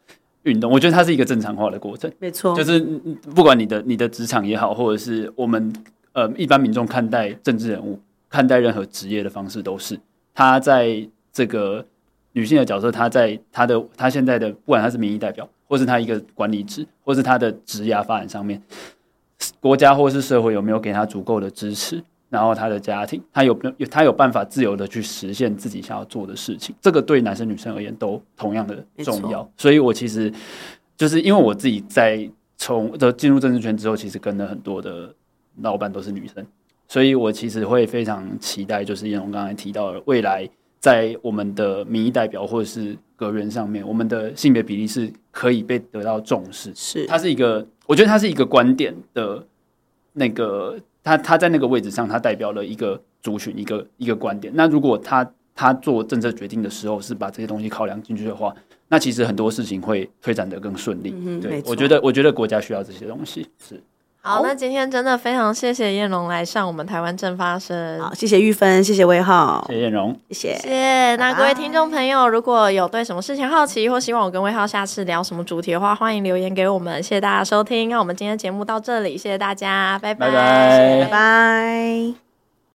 [0.44, 0.70] 运动。
[0.70, 2.54] 我觉得它是一个正常化的过程，没错。
[2.54, 2.80] 就是
[3.34, 5.72] 不管你的你的职场也好，或者是我们
[6.12, 9.98] 呃一般民众看待政治人物、看待任何职业的方式，都是
[10.34, 11.84] 他在这个
[12.32, 15.48] 女性的角色，他在他的他现在的不管他是民意代表。
[15.70, 18.58] 或是他一个管理职，或是他的职涯发展上面，
[19.60, 22.02] 国家或是社会有没有给他足够的支持？
[22.30, 26.74] 然后他的家庭，他有没有他有办法自由的去实现自己想要做的事情？
[26.80, 29.50] 这个对男生女生而言都同样的重要。
[29.56, 30.30] 所以我其实
[30.96, 32.28] 就是因为我自己在
[32.58, 35.14] 从的进入政治圈之后，其实跟了很多的
[35.62, 36.46] 老板都是女生，
[36.86, 40.48] 所以我其实会非常期待，就是彦蓉刚才提到的未来。
[40.80, 46.72] 在我们的民意代表或者是阁员上面，我们的性别比例是可以被得到重视。
[46.72, 49.42] 是，它是一个，我觉得他是一个观点的，
[50.12, 54.52] 那个他他在那个位置上，他代表了一个族群，一个一个观点。
[54.54, 58.54] 那如果他他做政策决定的时候是把这些东西考量进去的话，
[58.88, 61.14] 那其实很多事情会推展得更顺利。
[61.16, 63.48] 嗯，对，我觉得我觉得国家需要这些东西。
[63.58, 63.82] 是。
[64.20, 67.98] 好，那今天真的非常谢谢燕蓉来上我们台湾正发生。
[68.00, 70.58] 好，谢谢玉芬，谢谢魏浩，谢谢燕蓉，谢谢。
[70.58, 71.16] 谢谢。
[71.16, 77.02] 那各位听众朋友，如果有对什么事情好奇，或希望我跟魏浩下次聊什么主题的话，欢迎留言给我们。
[77.02, 81.00] 谢谢大家收听，那我们今天节目到这里，谢谢大家，拜拜，拜拜。
[81.04, 82.27] 拜拜。